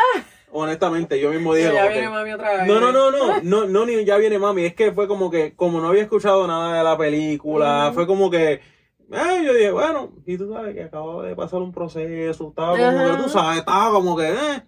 Honestamente, 0.50 1.20
yo 1.20 1.30
mismo 1.30 1.52
dije. 1.52 1.70
Ya 1.74 1.88
viene 1.88 2.08
mami 2.08 2.32
otra 2.32 2.56
vez. 2.56 2.66
No, 2.66 2.80
no, 2.80 2.90
no, 2.90 3.10
no, 3.10 3.40
no, 3.42 3.66
no, 3.66 3.84
ni 3.84 4.02
ya 4.06 4.16
viene 4.16 4.38
mami. 4.38 4.64
Es 4.64 4.74
que 4.74 4.92
fue 4.92 5.06
como 5.06 5.30
que, 5.30 5.54
como 5.54 5.82
no 5.82 5.88
había 5.88 6.00
escuchado 6.00 6.46
nada 6.46 6.78
de 6.78 6.84
la 6.84 6.96
película, 6.96 7.90
fue 7.92 8.06
como 8.06 8.30
que, 8.30 8.52
eh, 8.54 9.42
yo 9.44 9.52
dije, 9.52 9.72
bueno, 9.72 10.14
y 10.24 10.38
tú 10.38 10.50
sabes 10.50 10.74
que 10.74 10.84
acababa 10.84 11.26
de 11.26 11.36
pasar 11.36 11.60
un 11.60 11.70
proceso, 11.70 12.48
estaba 12.48 12.78
como 12.78 13.10
que, 13.10 13.22
tú 13.24 13.28
sabes, 13.28 13.58
estaba 13.58 13.90
como 13.90 14.16
que, 14.16 14.30
eh. 14.30 14.62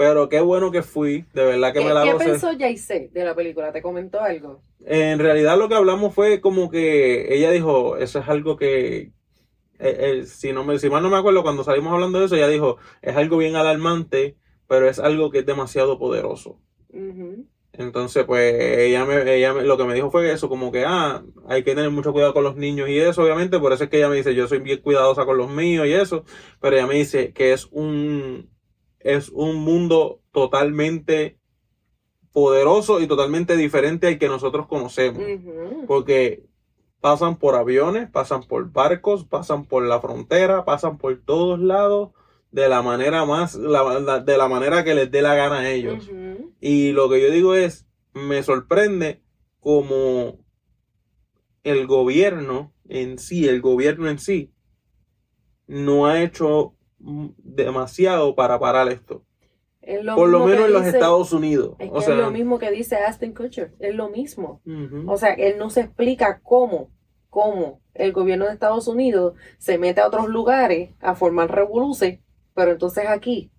Pero 0.00 0.30
qué 0.30 0.40
bueno 0.40 0.70
que 0.70 0.82
fui, 0.82 1.26
de 1.34 1.44
verdad 1.44 1.74
que 1.74 1.84
me 1.84 1.92
la 1.92 2.04
¿Qué 2.04 2.14
pensó 2.14 2.48
Jayce 2.58 3.10
de 3.12 3.22
la 3.22 3.34
película? 3.34 3.70
¿Te 3.70 3.82
comentó 3.82 4.18
algo? 4.18 4.62
En 4.86 5.18
realidad 5.18 5.58
lo 5.58 5.68
que 5.68 5.74
hablamos 5.74 6.14
fue 6.14 6.40
como 6.40 6.70
que 6.70 7.34
ella 7.34 7.50
dijo, 7.50 7.98
eso 7.98 8.18
es 8.20 8.26
algo 8.26 8.56
que, 8.56 8.96
eh, 8.98 9.12
eh, 9.78 10.24
si, 10.24 10.54
no 10.54 10.64
me, 10.64 10.78
si 10.78 10.88
mal 10.88 11.02
no 11.02 11.10
me 11.10 11.18
acuerdo, 11.18 11.42
cuando 11.42 11.64
salimos 11.64 11.92
hablando 11.92 12.18
de 12.18 12.24
eso, 12.24 12.34
ella 12.34 12.48
dijo, 12.48 12.78
es 13.02 13.14
algo 13.14 13.36
bien 13.36 13.56
alarmante, 13.56 14.38
pero 14.66 14.88
es 14.88 14.98
algo 14.98 15.30
que 15.30 15.40
es 15.40 15.44
demasiado 15.44 15.98
poderoso. 15.98 16.58
Entonces, 17.74 18.24
pues 18.24 18.54
ella, 18.78 19.04
me, 19.04 19.36
ella 19.36 19.52
lo 19.52 19.76
que 19.76 19.84
me 19.84 19.92
dijo 19.92 20.10
fue 20.10 20.32
eso, 20.32 20.48
como 20.48 20.72
que, 20.72 20.86
ah, 20.86 21.22
hay 21.46 21.62
que 21.62 21.74
tener 21.74 21.90
mucho 21.90 22.14
cuidado 22.14 22.32
con 22.32 22.44
los 22.44 22.56
niños 22.56 22.88
y 22.88 22.98
eso, 22.98 23.22
obviamente, 23.22 23.58
por 23.58 23.74
eso 23.74 23.84
es 23.84 23.90
que 23.90 23.98
ella 23.98 24.08
me 24.08 24.16
dice, 24.16 24.34
yo 24.34 24.48
soy 24.48 24.60
bien 24.60 24.80
cuidadosa 24.80 25.26
con 25.26 25.36
los 25.36 25.50
míos 25.50 25.86
y 25.86 25.92
eso, 25.92 26.24
pero 26.58 26.74
ella 26.74 26.86
me 26.86 26.94
dice 26.94 27.34
que 27.34 27.52
es 27.52 27.68
un, 27.70 28.48
es 29.00 29.28
un 29.30 29.56
mundo 29.56 30.20
totalmente 30.32 31.38
poderoso 32.32 33.00
y 33.00 33.06
totalmente 33.06 33.56
diferente 33.56 34.06
al 34.06 34.18
que 34.18 34.28
nosotros 34.28 34.66
conocemos. 34.66 35.22
Porque 35.86 36.46
pasan 37.00 37.36
por 37.36 37.56
aviones, 37.56 38.08
pasan 38.10 38.42
por 38.42 38.70
barcos, 38.70 39.24
pasan 39.24 39.64
por 39.64 39.84
la 39.84 40.00
frontera, 40.00 40.64
pasan 40.64 40.98
por 40.98 41.18
todos 41.24 41.58
lados 41.58 42.10
de 42.52 42.68
la 42.68 42.82
manera 42.82 43.24
más, 43.24 43.60
de 43.60 44.36
la 44.36 44.48
manera 44.48 44.84
que 44.84 44.94
les 44.94 45.10
dé 45.10 45.22
la 45.22 45.34
gana 45.34 45.60
a 45.60 45.70
ellos. 45.70 46.08
Y 46.60 46.92
lo 46.92 47.08
que 47.08 47.20
yo 47.20 47.30
digo 47.30 47.54
es, 47.54 47.86
me 48.12 48.42
sorprende 48.42 49.22
como 49.60 50.38
el 51.62 51.86
gobierno 51.86 52.72
en 52.88 53.18
sí, 53.18 53.48
el 53.48 53.60
gobierno 53.60 54.08
en 54.08 54.18
sí, 54.18 54.52
no 55.66 56.06
ha 56.06 56.22
hecho 56.22 56.74
demasiado 57.00 58.34
para 58.34 58.58
parar 58.58 58.88
esto. 58.88 59.24
Por 60.14 60.28
lo 60.28 60.46
menos 60.46 60.66
en 60.66 60.72
los 60.72 60.86
Estados 60.86 61.32
Unidos. 61.32 61.74
Es, 61.78 62.08
lo 62.08 62.30
mismo 62.30 62.58
que 62.58 62.70
dice 62.70 62.96
Aston 62.96 63.32
Kutcher, 63.32 63.74
es 63.78 63.94
lo 63.94 64.10
mismo. 64.10 64.60
O 65.06 65.16
sea, 65.16 65.32
él 65.32 65.58
no 65.58 65.70
se 65.70 65.80
explica 65.80 66.40
cómo, 66.42 66.90
cómo 67.28 67.80
el 67.94 68.12
gobierno 68.12 68.46
de 68.46 68.52
Estados 68.52 68.88
Unidos 68.88 69.34
se 69.58 69.78
mete 69.78 70.00
a 70.00 70.06
otros 70.06 70.28
lugares 70.28 70.90
a 71.00 71.14
formar 71.14 71.50
revoluciones, 71.50 72.20
pero 72.54 72.72
entonces 72.72 73.06
aquí 73.08 73.50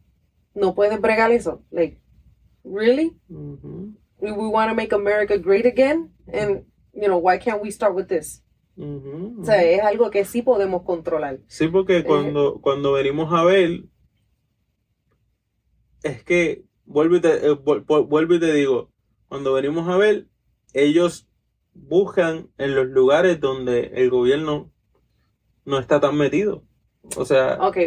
no 0.53 0.75
pueden 0.75 1.01
bregar 1.01 1.31
eso. 1.31 1.63
Like, 1.71 1.99
really? 2.63 3.17
We, 4.19 4.31
we 4.31 4.47
want 4.47 4.69
to 4.69 4.75
make 4.75 4.93
America 4.93 5.37
great 5.37 5.65
again? 5.65 6.11
And, 6.31 6.65
you 6.93 7.07
know, 7.07 7.17
why 7.17 7.39
can't 7.39 7.61
we 7.61 7.71
start 7.71 7.95
with 7.95 8.07
this? 8.07 8.43
O 8.77 9.43
sea, 9.43 9.61
es 9.63 9.81
algo 9.81 10.09
que 10.09 10.25
sí 10.25 10.41
podemos 10.41 10.83
controlar. 10.83 11.39
Sí, 11.47 11.67
porque 11.67 11.97
eh, 11.97 12.03
cuando, 12.03 12.59
cuando 12.61 12.93
venimos 12.93 13.33
a 13.33 13.43
ver, 13.43 13.83
es 16.03 16.23
que, 16.23 16.63
vuelvo 16.85 17.17
y, 17.17 17.21
te, 17.21 17.47
eh, 17.47 17.53
vuelvo 17.53 18.33
y 18.33 18.39
te 18.39 18.53
digo, 18.53 18.89
cuando 19.27 19.53
venimos 19.53 19.87
a 19.87 19.97
ver, 19.97 20.27
ellos 20.73 21.27
buscan 21.73 22.49
en 22.57 22.75
los 22.75 22.87
lugares 22.87 23.39
donde 23.39 23.91
el 23.95 24.09
gobierno 24.09 24.71
no 25.65 25.79
está 25.79 25.99
tan 25.99 26.17
metido. 26.17 26.63
O 27.17 27.25
sea. 27.25 27.57
Ok, 27.61 27.77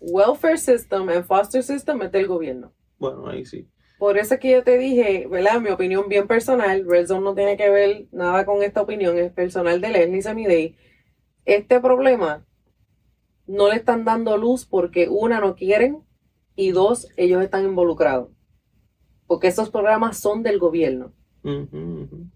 welfare 0.00 0.58
system 0.58 1.08
and 1.08 1.24
foster 1.24 1.62
system 1.62 2.02
es 2.02 2.12
del 2.12 2.26
gobierno. 2.26 2.72
Bueno, 2.98 3.28
ahí 3.28 3.44
sí. 3.44 3.68
Por 3.98 4.16
eso 4.16 4.34
es 4.34 4.40
que 4.40 4.52
yo 4.52 4.62
te 4.62 4.78
dije, 4.78 5.26
¿verdad? 5.28 5.60
Mi 5.60 5.70
opinión 5.70 6.08
bien 6.08 6.28
personal, 6.28 6.84
Red 6.86 7.08
Zone 7.08 7.22
no 7.24 7.34
tiene 7.34 7.56
que 7.56 7.68
ver 7.68 8.06
nada 8.12 8.46
con 8.46 8.62
esta 8.62 8.80
opinión, 8.80 9.18
es 9.18 9.32
personal 9.32 9.80
de 9.80 9.88
Leslie 9.88 10.22
Semiday. 10.22 10.76
Este 11.44 11.80
problema 11.80 12.46
no 13.46 13.68
le 13.68 13.76
están 13.76 14.04
dando 14.04 14.36
luz 14.36 14.66
porque 14.66 15.08
una 15.08 15.40
no 15.40 15.56
quieren 15.56 16.04
y 16.54 16.70
dos, 16.70 17.08
ellos 17.16 17.42
están 17.42 17.64
involucrados. 17.64 18.30
Porque 19.26 19.48
esos 19.48 19.70
programas 19.70 20.18
son 20.18 20.42
del 20.42 20.58
gobierno. 20.58 21.12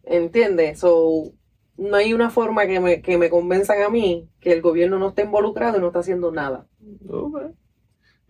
¿Entiendes? 0.04 0.80
So, 0.80 1.32
no 1.76 1.96
hay 1.96 2.12
una 2.12 2.30
forma 2.30 2.66
que 2.66 2.80
me, 2.80 3.02
que 3.02 3.18
me 3.18 3.30
convenzan 3.30 3.82
a 3.82 3.88
mí 3.88 4.28
que 4.40 4.52
el 4.52 4.62
gobierno 4.62 4.98
no 4.98 5.10
esté 5.10 5.22
involucrado 5.22 5.78
y 5.78 5.80
no 5.80 5.88
está 5.88 6.00
haciendo 6.00 6.32
nada. 6.32 6.66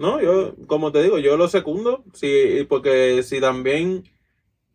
No, 0.02 0.20
yo, 0.20 0.56
como 0.66 0.90
te 0.90 1.00
digo, 1.00 1.18
yo 1.18 1.36
lo 1.36 1.46
secundo, 1.46 2.02
sí, 2.12 2.66
porque 2.68 3.22
si 3.22 3.40
también, 3.40 4.02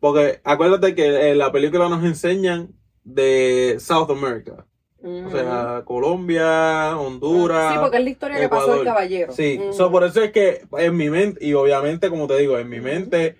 porque 0.00 0.40
acuérdate 0.42 0.94
que 0.94 1.32
en 1.32 1.36
la 1.36 1.52
película 1.52 1.90
nos 1.90 2.02
enseñan 2.02 2.70
de 3.04 3.76
South 3.78 4.10
America. 4.10 4.64
O 5.04 5.30
sea, 5.30 5.82
Colombia, 5.84 6.96
Honduras. 6.96 7.74
Sí, 7.74 7.78
porque 7.78 7.98
es 7.98 8.04
la 8.04 8.10
historia 8.10 8.40
que 8.40 8.48
pasó 8.48 8.76
el 8.76 8.84
caballero. 8.84 9.32
Sí, 9.34 9.60
por 9.76 10.02
eso 10.02 10.22
es 10.22 10.32
que 10.32 10.62
en 10.78 10.96
mi 10.96 11.10
mente, 11.10 11.44
y 11.44 11.52
obviamente, 11.52 12.08
como 12.08 12.26
te 12.26 12.38
digo, 12.38 12.58
en 12.58 12.70
mi 12.70 12.80
mente 12.80 13.36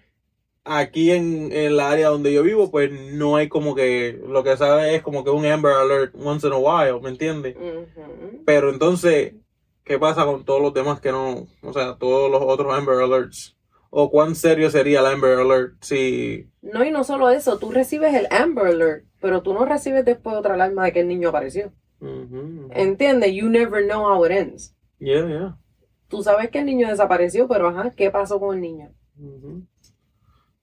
aquí 0.67 1.11
en, 1.11 1.51
el 1.53 1.81
área 1.81 2.09
donde 2.09 2.35
yo 2.35 2.43
vivo, 2.43 2.71
pues 2.71 2.91
no 2.93 3.37
hay 3.37 3.49
como 3.49 3.75
que 3.75 4.21
lo 4.29 4.45
que 4.45 4.59
sabe 4.59 4.95
es 4.95 5.01
como 5.01 5.25
que 5.25 5.31
un 5.31 5.47
Amber 5.47 5.73
Alert 5.73 6.15
once 6.23 6.47
in 6.47 6.53
a 6.53 6.59
while, 6.59 7.01
¿me 7.01 7.09
entiendes? 7.09 7.57
Pero 8.45 8.69
entonces, 8.69 9.33
¿qué 9.89 9.99
pasa 9.99 10.25
con 10.25 10.45
todos 10.45 10.63
los 10.63 10.73
demás 10.73 11.01
que 11.01 11.11
no, 11.11 11.49
o 11.63 11.73
sea, 11.73 11.97
todos 11.97 12.31
los 12.31 12.43
otros 12.43 12.73
Amber 12.73 13.01
Alerts? 13.01 13.57
¿O 13.91 14.11
cuán 14.11 14.37
serio 14.37 14.71
sería 14.71 15.01
el 15.01 15.07
Amber 15.07 15.39
Alert 15.39 15.83
si... 15.83 16.51
No, 16.61 16.85
y 16.85 16.91
no 16.91 17.05
solo 17.05 17.31
eso, 17.31 17.59
tú 17.59 17.73
recibes 17.73 18.15
el 18.15 18.29
Amber 18.31 18.67
Alert, 18.67 19.07
pero 19.21 19.43
tú 19.43 19.55
no 19.55 19.65
recibes 19.65 20.05
después 20.05 20.37
otra 20.37 20.55
alarma 20.55 20.85
de 20.85 20.93
que 20.93 21.01
el 21.01 21.09
niño 21.09 21.31
apareció. 21.31 21.73
¿Entiendes? 22.71 23.33
You 23.33 23.49
never 23.49 23.85
know 23.85 24.05
how 24.05 24.25
it 24.25 24.31
ends. 24.31 24.77
Yeah, 24.99 25.27
yeah. 25.27 25.59
Tú 26.09 26.23
sabes 26.23 26.51
que 26.51 26.59
el 26.61 26.67
niño 26.67 26.89
desapareció, 26.89 27.49
pero 27.49 27.69
ajá, 27.69 27.93
¿qué 27.97 28.11
pasó 28.11 28.39
con 28.39 28.55
el 28.55 28.61
niño? 28.61 28.93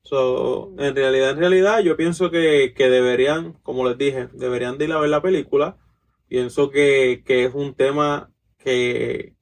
So, 0.01 0.71
en 0.77 0.95
realidad, 0.95 1.31
en 1.31 1.38
realidad, 1.38 1.79
yo 1.79 1.97
pienso 1.97 2.29
que, 2.29 2.73
deberían, 2.77 3.53
como 3.63 3.88
les 3.88 3.97
dije, 3.97 4.29
deberían 4.33 4.77
de 4.77 4.85
ir 4.85 4.91
a 4.91 4.99
ver 4.99 5.09
la 5.09 5.21
película. 5.21 5.77
Pienso 6.27 6.69
que, 6.69 7.23
es 7.25 7.53
un 7.53 7.73
tema 7.73 8.31
que, 8.65 9.36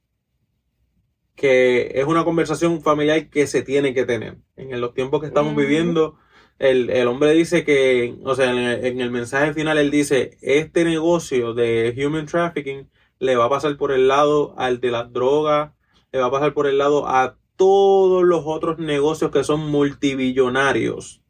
que 1.34 1.92
es 1.94 2.04
una 2.06 2.24
conversación 2.24 2.82
familiar 2.82 3.30
que 3.30 3.46
se 3.46 3.62
tiene 3.62 3.94
que 3.94 4.04
tener. 4.04 4.38
En 4.56 4.80
los 4.80 4.92
tiempos 4.94 5.20
que 5.20 5.26
estamos 5.28 5.56
viviendo, 5.56 6.18
el, 6.58 7.08
hombre 7.08 7.32
dice 7.32 7.64
que, 7.64 8.16
o 8.22 8.34
sea, 8.34 8.52
en 8.52 8.58
el, 8.58 8.84
en 8.84 9.00
el, 9.00 9.10
mensaje 9.10 9.54
final 9.54 9.78
él 9.78 9.90
dice, 9.90 10.36
este 10.42 10.84
negocio 10.84 11.54
de 11.54 11.94
human 12.06 12.26
trafficking 12.26 12.90
le 13.18 13.36
va 13.36 13.46
a 13.46 13.50
pasar 13.50 13.76
por 13.78 13.92
el 13.92 14.08
lado 14.08 14.54
al 14.58 14.80
de 14.80 14.90
las 14.90 15.12
drogas, 15.12 15.72
le 16.12 16.20
va 16.20 16.26
a 16.26 16.30
pasar 16.30 16.52
por 16.52 16.66
el 16.66 16.78
lado 16.78 17.08
a 17.08 17.38
todos 17.56 18.22
los 18.24 18.42
otros 18.44 18.78
negocios 18.78 19.30
que 19.30 19.42
son 19.42 19.70
multibillonarios. 19.70 21.23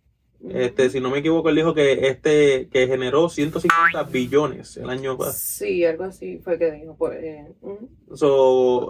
Este, 0.51 0.91
si 0.91 1.01
no 1.01 1.11
me 1.11 1.19
equivoco, 1.19 1.49
él 1.49 1.57
dijo 1.57 1.75
que 1.75 2.09
este 2.09 2.69
que 2.69 2.87
generó 2.87 3.29
150 3.29 4.03
billones 4.05 4.77
el 4.77 4.91
año 4.91 5.17
pasado. 5.17 5.39
Sí, 5.39 5.85
algo 5.85 6.05
así 6.05 6.39
fue 6.39 6.59
que 6.59 6.71
dijo. 6.71 6.97
Pues, 6.97 7.23
eh, 7.23 7.55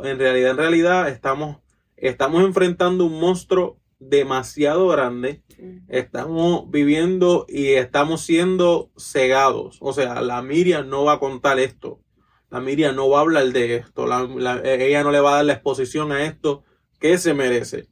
en 0.05 0.19
realidad, 0.19 0.51
en 0.51 0.57
realidad, 0.57 1.09
estamos, 1.09 1.59
estamos 1.97 2.43
enfrentando 2.45 3.07
un 3.07 3.21
monstruo 3.21 3.79
demasiado 3.99 4.89
grande. 4.89 5.43
Estamos 5.89 6.71
viviendo 6.71 7.47
y 7.49 7.69
estamos 7.75 8.23
siendo 8.23 8.91
cegados. 8.99 9.79
O 9.81 9.93
sea, 9.93 10.21
la 10.21 10.43
Miriam 10.43 10.89
no 10.89 11.05
va 11.05 11.15
a 11.15 11.21
contar 11.21 11.59
esto. 11.59 12.01
La 12.51 12.61
Miriam 12.61 12.95
no 12.95 13.09
va 13.09 13.19
a 13.19 13.23
hablar 13.23 13.47
de 13.47 13.77
esto. 13.77 14.07
ella 14.65 15.03
no 15.03 15.11
le 15.11 15.21
va 15.21 15.33
a 15.33 15.37
dar 15.37 15.45
la 15.45 15.53
exposición 15.55 16.13
a 16.13 16.25
esto 16.25 16.65
que 16.99 17.19
se 17.19 17.35
merece. 17.35 17.89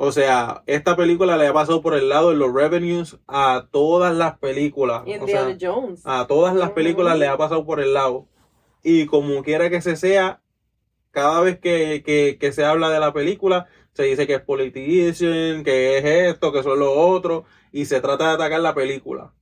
O 0.00 0.12
sea, 0.12 0.62
esta 0.66 0.94
película 0.94 1.36
le 1.36 1.48
ha 1.48 1.52
pasado 1.52 1.82
por 1.82 1.92
el 1.94 2.08
lado 2.08 2.30
de 2.30 2.36
los 2.36 2.54
revenues 2.54 3.18
a 3.26 3.66
todas 3.72 4.14
las 4.14 4.38
películas. 4.38 5.02
Jones. 5.60 6.02
A 6.04 6.28
todas 6.28 6.54
las 6.54 6.70
películas 6.70 7.18
le 7.18 7.26
ha 7.26 7.36
pasado 7.36 7.66
por 7.66 7.80
el 7.80 7.94
lado. 7.94 8.28
Y 8.84 9.06
como 9.06 9.42
quiera 9.42 9.70
que 9.70 9.80
se 9.80 9.96
sea, 9.96 10.40
cada 11.10 11.40
vez 11.40 11.58
que, 11.58 12.38
se 12.52 12.64
habla 12.64 12.90
de 12.90 13.00
la 13.00 13.12
película, 13.12 13.66
se 13.92 14.04
dice 14.04 14.28
que 14.28 14.34
es 14.34 14.40
politician, 14.40 15.64
que 15.64 15.98
es 15.98 16.04
esto, 16.04 16.52
que 16.52 16.62
son 16.62 16.78
lo 16.78 16.92
otro, 16.92 17.44
y 17.72 17.86
se 17.86 18.00
trata 18.00 18.28
de 18.28 18.34
atacar 18.34 18.60
la 18.60 18.76
película. 18.76 19.34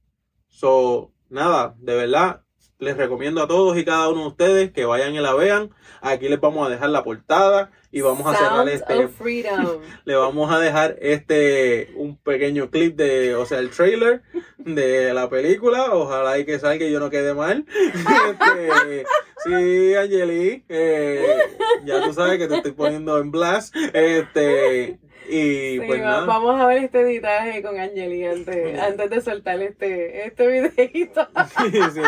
So, 0.49 1.13
nada, 1.29 1.75
de 1.77 1.97
verdad, 1.97 2.45
les 2.79 2.97
recomiendo 2.97 3.43
a 3.43 3.47
todos 3.47 3.77
y 3.77 3.85
cada 3.85 4.09
uno 4.09 4.23
de 4.23 4.29
ustedes 4.29 4.73
que 4.73 4.87
vayan 4.87 5.15
y 5.15 5.19
la 5.19 5.35
vean. 5.35 5.71
Aquí 6.01 6.31
les 6.31 6.41
vamos 6.41 6.67
a 6.67 6.71
dejar 6.71 6.89
la 6.89 7.05
portada 7.05 7.73
y 7.97 8.03
vamos 8.03 8.27
a 8.27 8.37
cerrar 8.37 8.69
este. 8.69 9.09
le 10.05 10.17
vamos 10.17 10.53
a 10.53 10.59
dejar 10.59 10.97
este 11.01 11.95
un 11.97 12.19
pequeño 12.19 12.69
clip 12.69 12.95
de, 12.95 13.35
o 13.35 13.47
sea, 13.47 13.59
el 13.59 13.71
trailer 13.71 14.21
de 14.59 15.15
la 15.15 15.31
película. 15.31 15.95
Ojalá 15.95 16.39
y 16.39 16.45
que 16.45 16.59
salga 16.59 16.85
y 16.85 16.93
yo 16.93 17.01
no 17.01 17.09
quede 17.09 17.33
mal. 17.33 17.65
Este, 18.29 19.07
sí, 19.45 19.95
Angeli, 19.95 20.65
eh, 20.69 21.39
ya 21.85 22.03
tú 22.03 22.13
sabes 22.13 22.39
que 22.39 22.49
te 22.49 22.57
estoy 22.57 22.73
poniendo 22.73 23.19
en 23.19 23.31
blast. 23.31 23.75
Este, 23.95 24.99
y 25.31 25.81
pues 25.81 26.03
Vamos 26.03 26.61
a 26.61 26.67
ver 26.67 26.85
este 26.85 27.01
editaje 27.01 27.63
con 27.63 27.81
Angeli 27.81 28.27
antes, 28.27 28.79
antes 28.79 29.09
de 29.09 29.21
soltar 29.23 29.63
este, 29.63 30.27
este 30.27 30.47
videito. 30.49 31.27
sí, 31.73 31.81
sí. 31.95 32.03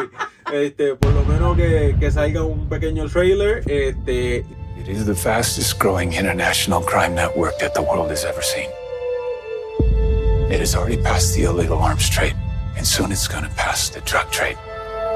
Este, 0.52 0.96
por 0.96 1.12
lo 1.14 1.22
menos 1.22 1.56
que, 1.56 1.96
que 1.98 2.10
salga 2.10 2.42
un 2.42 2.68
pequeño 2.68 3.08
trailer. 3.08 3.62
Este. 3.66 4.44
It 4.78 4.86
is 4.88 5.04
the 5.04 5.14
fastest 5.14 5.78
growing 5.78 6.12
international 6.12 6.80
crime 6.80 7.14
network 7.14 7.58
that 7.58 7.74
the 7.74 7.82
world 7.82 8.10
has 8.10 8.24
ever 8.24 8.40
seen. 8.40 8.70
It 10.50 10.60
has 10.60 10.76
already 10.76 11.02
passed 11.02 11.34
the 11.34 11.44
illegal 11.44 11.78
arms 11.78 12.08
trade, 12.08 12.36
and 12.76 12.86
soon 12.86 13.10
it's 13.10 13.26
gonna 13.26 13.50
pass 13.56 13.90
the 13.90 14.00
drug 14.02 14.30
trade. 14.30 14.56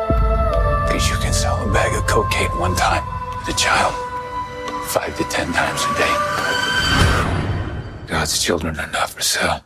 Because 0.09 1.09
you 1.09 1.17
can 1.17 1.33
sell 1.33 1.57
a 1.67 1.73
bag 1.73 1.95
of 1.97 2.07
cocaine 2.09 2.51
one 2.59 2.75
time 2.75 3.05
to 3.45 3.53
a 3.53 3.55
child, 3.55 3.95
five 4.89 5.17
to 5.17 5.25
ten 5.31 5.53
times 5.53 5.81
a 5.85 5.95
day. 5.97 6.15
God's 8.09 8.43
children 8.43 8.79
are 8.81 8.91
not 8.91 9.11
for 9.11 9.23
sale. 9.23 9.65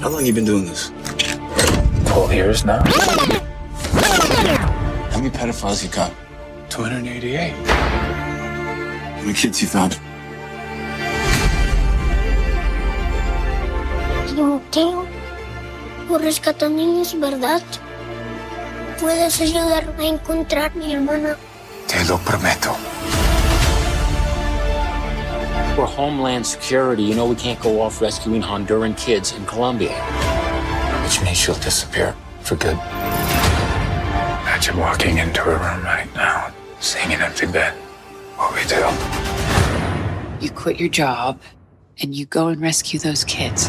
How 0.00 0.10
long 0.10 0.26
you 0.26 0.34
been 0.34 0.44
doing 0.44 0.66
this? 0.66 0.92
Twelve 2.04 2.32
years 2.32 2.64
now. 2.64 2.82
How 5.22 5.28
many 5.28 5.38
pedophiles 5.38 5.84
you 5.84 5.88
got? 5.88 6.12
288. 6.70 7.52
How 7.52 9.20
many 9.20 9.32
kids 9.32 9.62
you 9.62 9.68
found? 9.68 10.00
Timoteo, 14.26 15.06
tú 16.08 16.18
rescatas 16.18 16.72
niños, 16.72 17.14
¿verdad? 17.20 17.62
¿Puedes 19.00 19.40
ayudarme 19.40 20.06
a 20.06 20.08
encontrar 20.08 20.72
a 20.72 20.74
mi 20.74 20.92
hermana? 20.92 21.36
Te 21.86 22.04
lo 22.06 22.18
prometo. 22.18 22.74
For 25.76 25.86
Homeland 25.86 26.44
Security, 26.44 27.04
you 27.04 27.14
know 27.14 27.26
we 27.26 27.36
can't 27.36 27.60
go 27.60 27.80
off 27.80 28.00
rescuing 28.02 28.42
Honduran 28.42 28.96
kids 28.96 29.30
in 29.30 29.46
Colombia. 29.46 29.94
Which 31.04 31.22
means 31.22 31.38
she'll 31.38 31.54
disappear 31.62 32.16
for 32.40 32.56
good. 32.56 32.76
Imagine 34.72 34.80
walking 34.80 35.18
into 35.18 35.42
a 35.42 35.52
room 35.52 35.84
right 35.84 36.08
now, 36.14 36.50
seeing 36.80 37.12
an 37.12 37.20
empty 37.20 37.46
bed. 37.46 37.74
What 38.36 38.54
we 38.54 38.64
do? 38.66 38.80
You 40.44 40.50
quit 40.50 40.80
your 40.80 40.88
job 40.88 41.40
and 42.00 42.14
you 42.14 42.24
go 42.24 42.48
and 42.48 42.60
rescue 42.60 42.98
those 42.98 43.22
kids. 43.24 43.64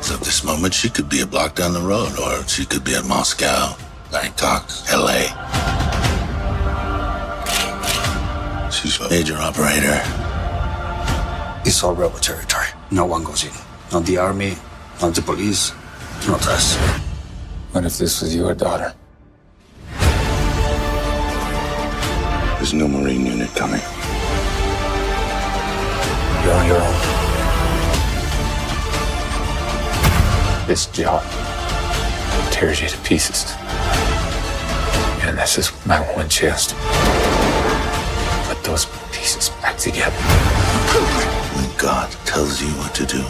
So 0.00 0.14
at 0.14 0.20
this 0.20 0.42
moment, 0.42 0.72
she 0.72 0.88
could 0.88 1.10
be 1.10 1.20
a 1.20 1.26
block 1.26 1.54
down 1.54 1.74
the 1.74 1.82
road, 1.82 2.18
or 2.18 2.46
she 2.48 2.64
could 2.64 2.82
be 2.82 2.94
at 2.94 3.04
Moscow, 3.04 3.76
Bangkok, 4.10 4.68
LA. 4.90 5.28
She's 8.70 8.98
a 9.00 9.08
major 9.10 9.36
operator. 9.36 10.00
It's 11.64 11.84
all 11.84 11.94
rebel 11.94 12.18
territory. 12.18 12.68
No 12.90 13.04
one 13.04 13.22
goes 13.22 13.44
in. 13.44 13.52
Not 13.92 14.06
the 14.06 14.16
army, 14.16 14.56
not 15.00 15.14
the 15.14 15.22
police, 15.22 15.72
not 16.26 16.40
trust. 16.40 17.11
What 17.72 17.86
if 17.86 17.96
this 17.96 18.20
was 18.20 18.36
your 18.36 18.54
daughter? 18.54 18.92
There's 22.56 22.74
no 22.74 22.86
Marine 22.86 23.24
unit 23.24 23.48
coming. 23.54 23.80
You're 26.44 26.52
on 26.52 26.66
your 26.66 26.76
own. 26.76 26.96
This 30.66 30.84
job 30.88 31.24
tears 32.50 32.82
you 32.82 32.88
to 32.88 32.98
pieces. 32.98 33.54
And 35.22 35.38
this 35.38 35.56
is 35.56 35.72
my 35.86 35.98
one 36.14 36.28
chance 36.28 36.66
to 36.66 36.74
put 38.48 38.62
those 38.64 38.84
pieces 39.12 39.48
back 39.62 39.78
together. 39.78 40.14
When 41.56 41.74
God 41.78 42.12
tells 42.26 42.60
you 42.60 42.68
what 42.72 42.94
to 42.96 43.06
do, 43.06 43.24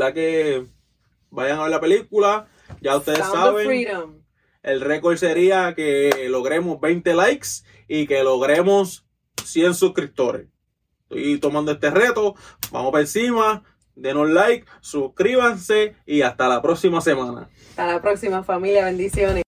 verdad 0.00 0.14
que 0.14 0.66
vayan 1.30 1.58
a 1.58 1.62
ver 1.62 1.70
la 1.70 1.80
película. 1.80 2.48
Ya 2.80 2.96
ustedes 2.96 3.18
Sound 3.18 3.34
saben, 3.34 4.24
el 4.62 4.80
récord 4.80 5.16
sería 5.16 5.74
que 5.74 6.26
logremos 6.28 6.80
20 6.80 7.14
likes 7.14 7.48
y 7.88 8.06
que 8.06 8.22
logremos 8.22 9.06
100 9.44 9.74
suscriptores. 9.74 10.46
Estoy 11.02 11.38
tomando 11.38 11.72
este 11.72 11.90
reto, 11.90 12.34
vamos 12.70 12.92
para 12.92 13.02
encima, 13.02 13.64
denos 13.96 14.30
like, 14.30 14.66
suscríbanse 14.80 15.96
y 16.06 16.22
hasta 16.22 16.48
la 16.48 16.62
próxima 16.62 17.00
semana. 17.00 17.50
Hasta 17.70 17.86
la 17.86 18.00
próxima 18.00 18.44
familia, 18.44 18.84
bendiciones. 18.84 19.42